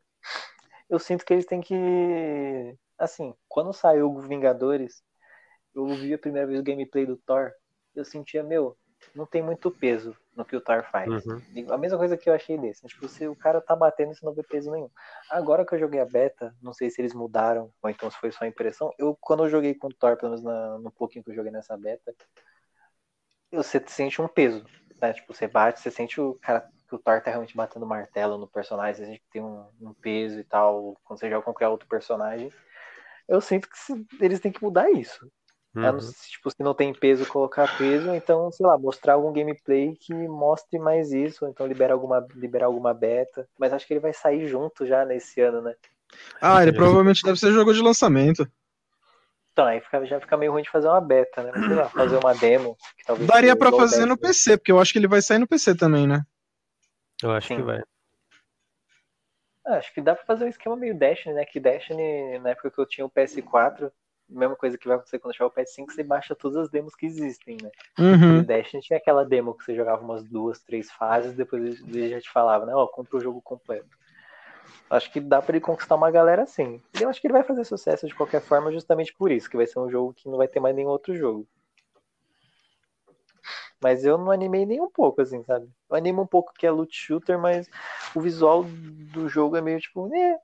[0.89, 2.77] Eu sinto que eles têm que.
[2.97, 5.03] Assim, quando saiu o Vingadores,
[5.73, 7.51] eu vi a primeira vez o gameplay do Thor,
[7.95, 8.77] eu sentia, meu,
[9.16, 11.26] não tem muito peso no que o Thor faz.
[11.26, 11.41] Uhum.
[11.70, 12.86] A mesma coisa que eu achei desse.
[12.88, 14.89] Tipo, se o cara tá batendo, isso não vê peso nenhum.
[15.30, 18.32] Agora que eu joguei a beta, não sei se eles mudaram, ou então se foi
[18.32, 18.93] só impressão.
[18.97, 21.52] Eu, quando eu joguei com o Thor, pelo menos na, no pouquinho que eu joguei
[21.52, 22.16] nessa beta,
[23.52, 24.66] você sente um peso.
[25.02, 25.14] Né?
[25.14, 28.47] Tipo, você bate, você sente o cara que o Thor tá realmente batendo martelo no
[28.47, 31.68] personagem, você sente que tem um, um peso e tal, quando você joga com qualquer
[31.68, 32.52] outro personagem.
[33.28, 35.32] Eu sinto que se, eles têm que mudar isso.
[35.74, 35.97] Uhum.
[36.30, 40.78] tipo, se não tem peso, colocar peso, então, sei lá, mostrar algum gameplay que mostre
[40.78, 43.47] mais isso, ou então liberar alguma, liberar alguma beta.
[43.57, 45.76] Mas acho que ele vai sair junto já nesse ano, né?
[46.41, 48.45] Ah, ele provavelmente deve ser jogo de lançamento.
[49.53, 51.51] Então, aí fica, já fica meio ruim de fazer uma beta, né?
[51.53, 52.78] Mas, sei lá, fazer uma demo.
[52.97, 54.28] Que talvez Daria igual fazer no Destiny.
[54.28, 56.24] PC, porque eu acho que ele vai sair no PC também, né?
[57.24, 57.55] Eu acho Sim.
[57.57, 57.82] que vai.
[59.65, 61.45] Ah, acho que dá pra fazer um esquema meio Destiny, né?
[61.45, 63.91] Que Destiny, na época que eu tinha o PS4,
[64.32, 67.05] mesma coisa que vai acontecer quando chegar o PS5, você baixa todas as demos que
[67.05, 67.69] existem, né?
[67.99, 68.39] Uhum.
[68.39, 72.21] E Destiny tinha aquela demo que você jogava umas duas, três fases, depois ele já
[72.21, 72.73] te falava, né?
[72.73, 73.97] Ó, compra o jogo completo.
[74.89, 76.82] Acho que dá pra ele conquistar uma galera assim.
[76.99, 79.57] E eu acho que ele vai fazer sucesso de qualquer forma, justamente por isso, que
[79.57, 81.47] vai ser um jogo que não vai ter mais nenhum outro jogo.
[83.82, 85.67] Mas eu não animei nem um pouco, assim, sabe?
[85.89, 87.67] Eu animo um pouco que é loot shooter, mas
[88.13, 90.38] o visual do jogo é meio tipo, né?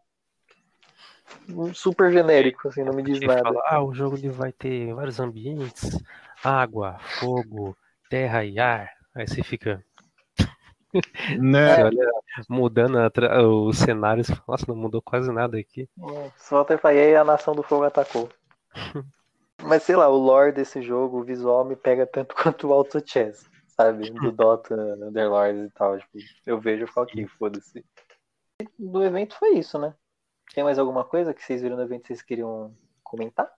[1.73, 3.43] Super genérico, assim, não me diz Ele nada.
[3.43, 6.01] fala, ah, o jogo ele vai ter vários ambientes,
[6.43, 7.75] água, fogo,
[8.09, 8.89] terra e ar.
[9.15, 9.83] Aí você fica,
[11.39, 11.75] Né?
[11.75, 12.11] você olha,
[12.49, 15.89] mudando a tra- os cenários, fala, nossa, não mudou quase nada aqui.
[16.37, 18.29] Só até falei, e aí a Nação do Fogo atacou.
[19.63, 23.01] Mas sei lá, o lore desse jogo, o visual me pega tanto quanto o Auto
[23.05, 24.09] Chess, sabe?
[24.11, 25.97] Do Dota, Underlords e tal.
[25.97, 27.83] Tipo, eu vejo e falo, ok, foda-se.
[28.77, 29.93] Do evento foi isso, né?
[30.53, 33.49] Tem mais alguma coisa que vocês viram no evento que vocês queriam comentar?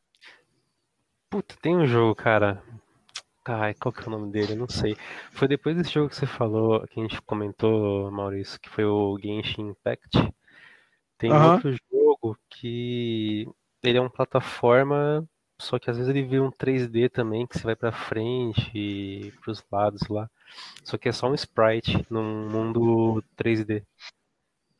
[1.29, 2.61] Puta, tem um jogo, cara.
[3.45, 4.53] Ai, qual que é o nome dele?
[4.53, 4.95] Eu não sei.
[5.31, 9.17] Foi depois desse jogo que você falou, que a gente comentou, Maurício, que foi o
[9.17, 10.33] Genshin Impact.
[11.17, 11.53] Tem Aham.
[11.53, 13.47] outro jogo que
[13.83, 15.27] ele é uma plataforma,
[15.59, 19.31] só que às vezes ele vira um 3D também, que você vai pra frente e
[19.41, 20.29] pros lados lá.
[20.83, 23.83] Só que é só um sprite num mundo 3D.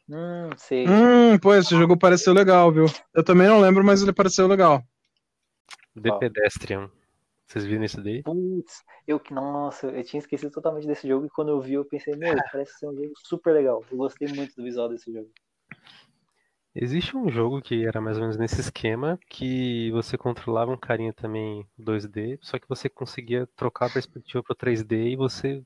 [0.10, 0.88] Hum, sei.
[0.88, 2.86] Hum, pô, esse jogo pareceu legal, viu?
[3.14, 4.84] Eu também não lembro, mas ele pareceu legal.
[6.02, 6.12] The.
[6.18, 6.90] Pedestrian.
[7.46, 8.24] Vocês viram isso daí?
[8.24, 11.86] Putz, eu que, nossa, eu tinha esquecido totalmente desse jogo e quando eu vi eu
[11.86, 13.84] pensei, meu, parece ser um jogo super legal.
[13.92, 15.30] Eu gostei muito do visual desse jogo.
[16.76, 21.12] Existe um jogo que era mais ou menos nesse esquema, que você controlava um carinha
[21.12, 25.64] também 2D, só que você conseguia trocar a perspectiva para 3D e você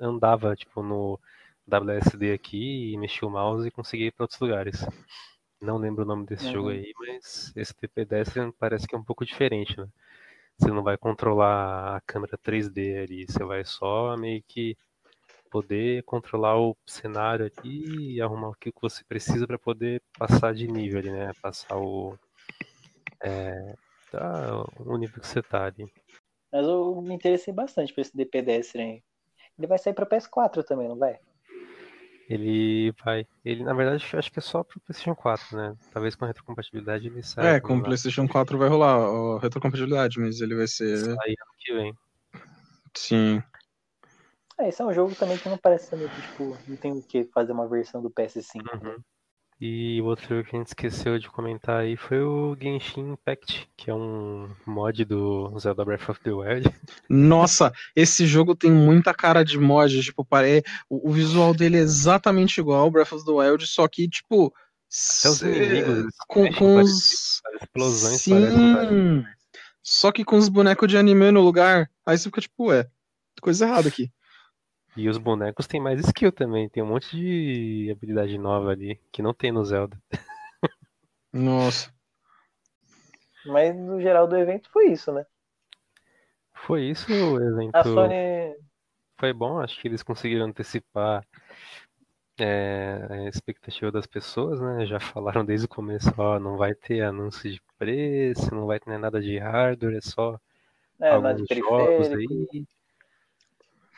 [0.00, 1.18] andava tipo no
[1.66, 4.84] WSD aqui e mexia o mouse e conseguia ir para outros lugares.
[5.60, 6.74] Não lembro o nome desse jogo Uhum.
[6.74, 9.88] aí, mas esse The Pedestrian parece que é um pouco diferente, né?
[10.58, 14.76] Você não vai controlar a câmera 3D ali, você vai só meio que
[15.50, 20.66] poder controlar o cenário ali e arrumar o que você precisa para poder passar de
[20.66, 21.32] nível ali, né?
[21.40, 22.16] Passar o,
[23.22, 23.74] é,
[24.10, 25.90] tá, o nível que você tá ali.
[26.52, 29.00] Mas eu me interessei bastante por esse DP Pedestrian.
[29.58, 31.18] Ele vai sair pra PS4 também, não vai?
[32.28, 35.76] Ele vai, ele na verdade eu acho que é só pro PlayStation 4, né?
[35.92, 40.18] Talvez com retrocompatibilidade ele saia É, com o também PlayStation 4 vai rolar a retrocompatibilidade,
[40.18, 40.96] mas ele vai ser.
[40.98, 41.94] sair ano que vem.
[42.96, 43.42] Sim.
[44.58, 47.24] É, esse é um jogo também que não parece muito, tipo, não tem o que
[47.24, 48.62] fazer uma versão do PS5.
[48.82, 48.96] né?
[49.60, 53.68] E o outro jogo que a gente esqueceu de comentar aí foi o Genshin Impact,
[53.76, 56.74] que é um mod do Zelda Breath of the Wild.
[57.08, 60.64] Nossa, esse jogo tem muita cara de mod, tipo, pare...
[60.88, 64.52] o, visual dele é exatamente igual ao Breath of the Wild, só que, tipo,
[65.20, 67.40] Até os inimigos eles com, com os.
[67.62, 69.24] Explosões parecem Sim!
[69.82, 72.88] Só que com os bonecos de anime no lugar, aí você fica tipo, ué,
[73.40, 74.10] coisa errada aqui.
[74.96, 79.22] E os bonecos têm mais skill também, tem um monte de habilidade nova ali, que
[79.22, 80.00] não tem no Zelda.
[81.32, 81.92] Nossa.
[83.46, 85.26] Mas no geral do evento foi isso, né?
[86.54, 87.76] Foi isso o evento.
[87.76, 88.14] A Sony.
[89.18, 91.24] Foi bom, acho que eles conseguiram antecipar
[92.38, 94.86] é, a expectativa das pessoas, né?
[94.86, 98.98] Já falaram desde o começo, ó, não vai ter anúncio de preço, não vai ter
[98.98, 100.38] nada de hardware, é só
[101.00, 102.66] É, nada de alguns jogos aí.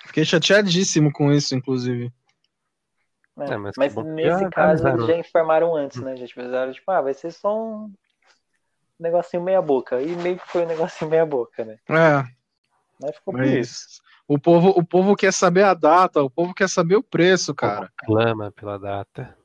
[0.05, 2.13] Fiquei chateadíssimo com isso, inclusive.
[3.37, 3.47] né?
[3.51, 4.95] É, mas mas nesse já caso avisaram.
[4.97, 6.17] eles já informaram antes, né?
[6.17, 7.93] Já avisaram, tipo, ah, vai ser só um
[8.99, 10.01] negocinho meia boca.
[10.01, 11.79] E meio que foi um negocinho meia boca, né?
[11.89, 12.25] É,
[13.01, 14.01] Mas ficou por isso.
[14.01, 17.55] mas O povo, o povo quer saber a data, o povo quer saber o preço,
[17.55, 17.93] cara.
[17.99, 19.37] Clama pela data.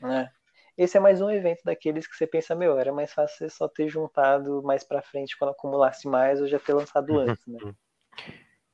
[0.00, 0.30] né?
[0.76, 3.66] Esse é mais um evento daqueles que você pensa, meu, era mais fácil você só
[3.66, 7.58] ter juntado mais pra frente quando acumulasse mais ou já ter lançado antes, né?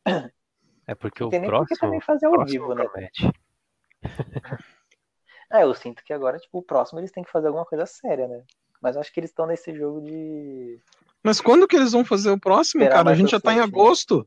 [0.86, 2.84] É porque o tem próximo, também fazer ao vivo, né?
[2.84, 3.30] promete.
[5.50, 8.26] É, eu sinto que agora, tipo, o próximo eles têm que fazer alguma coisa séria,
[8.26, 8.44] né?
[8.80, 10.80] Mas eu acho que eles estão nesse jogo de.
[11.22, 13.10] Mas quando que eles vão fazer o próximo, Esperar cara?
[13.10, 14.26] A gente já tá em agosto.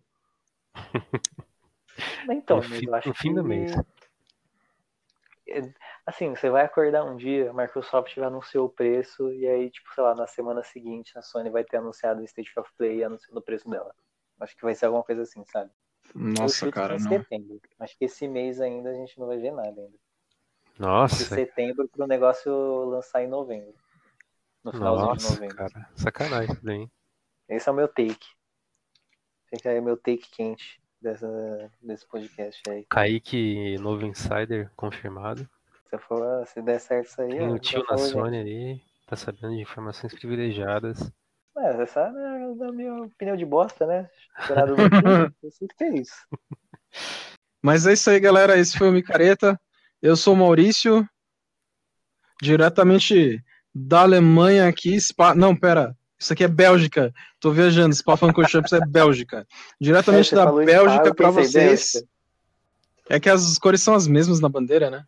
[2.29, 3.71] Então, No fim- eu acho no fim do que- mês.
[6.05, 9.93] Assim, você vai acordar um dia, a Microsoft vai anunciar o preço, e aí, tipo,
[9.93, 13.39] sei lá, na semana seguinte a Sony vai ter anunciado o State of Play anunciando
[13.39, 13.93] o preço dela.
[14.41, 15.71] Acho que vai ser alguma coisa assim, sabe?
[16.13, 17.09] Nossa, cara, em não.
[17.09, 17.61] setembro.
[17.79, 19.97] Acho que esse mês ainda a gente não vai ver nada ainda.
[20.75, 22.51] De Nossa, setembro pro negócio
[22.85, 23.73] lançar em novembro.
[24.63, 25.55] No finalzinho de nossa, novembro.
[25.55, 25.89] cara.
[25.95, 26.75] Sacanagem isso daí.
[26.77, 26.91] hein?
[27.47, 28.27] Esse é o meu take.
[29.49, 32.85] Fica aí meu take quente dessa, desse podcast aí.
[32.89, 35.47] Kaique, novo insider, confirmado.
[35.89, 37.29] Se, for, se der certo isso aí.
[37.29, 37.97] Tem um tio na.
[37.97, 41.11] Sony aí, tá sabendo de informações privilegiadas.
[41.57, 44.09] É, essa é a minha opinião de bosta, né?
[45.41, 46.15] Eu sinto que é isso.
[47.61, 48.57] Mas é isso aí, galera.
[48.57, 49.59] Esse foi o Micareta.
[50.01, 51.07] Eu sou o Maurício,
[52.41, 53.41] diretamente
[53.73, 54.99] da Alemanha aqui.
[54.99, 55.33] Spa...
[55.33, 55.95] Não, pera.
[56.19, 57.13] Isso aqui é Bélgica.
[57.39, 57.95] Tô viajando.
[57.95, 59.47] Spa Francorchamps é Bélgica.
[59.79, 61.91] Diretamente É, da Bélgica pensei, vocês.
[61.93, 62.09] Bélgica.
[63.09, 65.05] É que as cores são as mesmas na bandeira, né?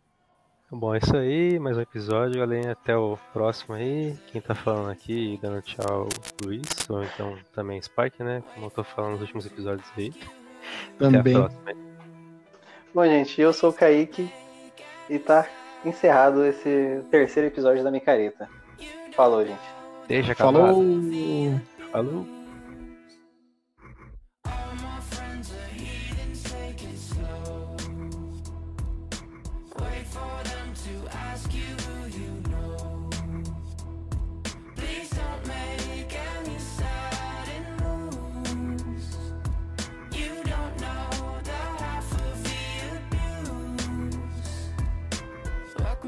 [0.70, 2.72] Bom, é isso aí, mais um episódio, galera.
[2.72, 4.14] Até o próximo aí.
[4.30, 6.06] Quem tá falando aqui, dando tchau,
[6.44, 8.42] Luiz, ou então também Spike, né?
[8.52, 10.12] Como eu tô falando nos últimos episódios aí.
[10.98, 11.20] Também.
[11.20, 11.70] Até a próxima.
[11.70, 11.76] aí.
[12.94, 14.30] Bom, gente, eu sou o Kaique
[15.08, 15.48] e tá
[15.86, 18.46] encerrado esse terceiro episódio da Micareta.
[19.14, 19.58] Falou, gente.
[20.06, 20.66] Deixa acabado.
[20.66, 20.84] Falou!
[21.90, 22.37] Falou.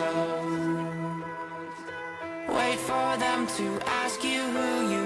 [0.00, 1.24] Slow.
[2.48, 3.66] Wait for them to
[4.02, 4.99] ask you who you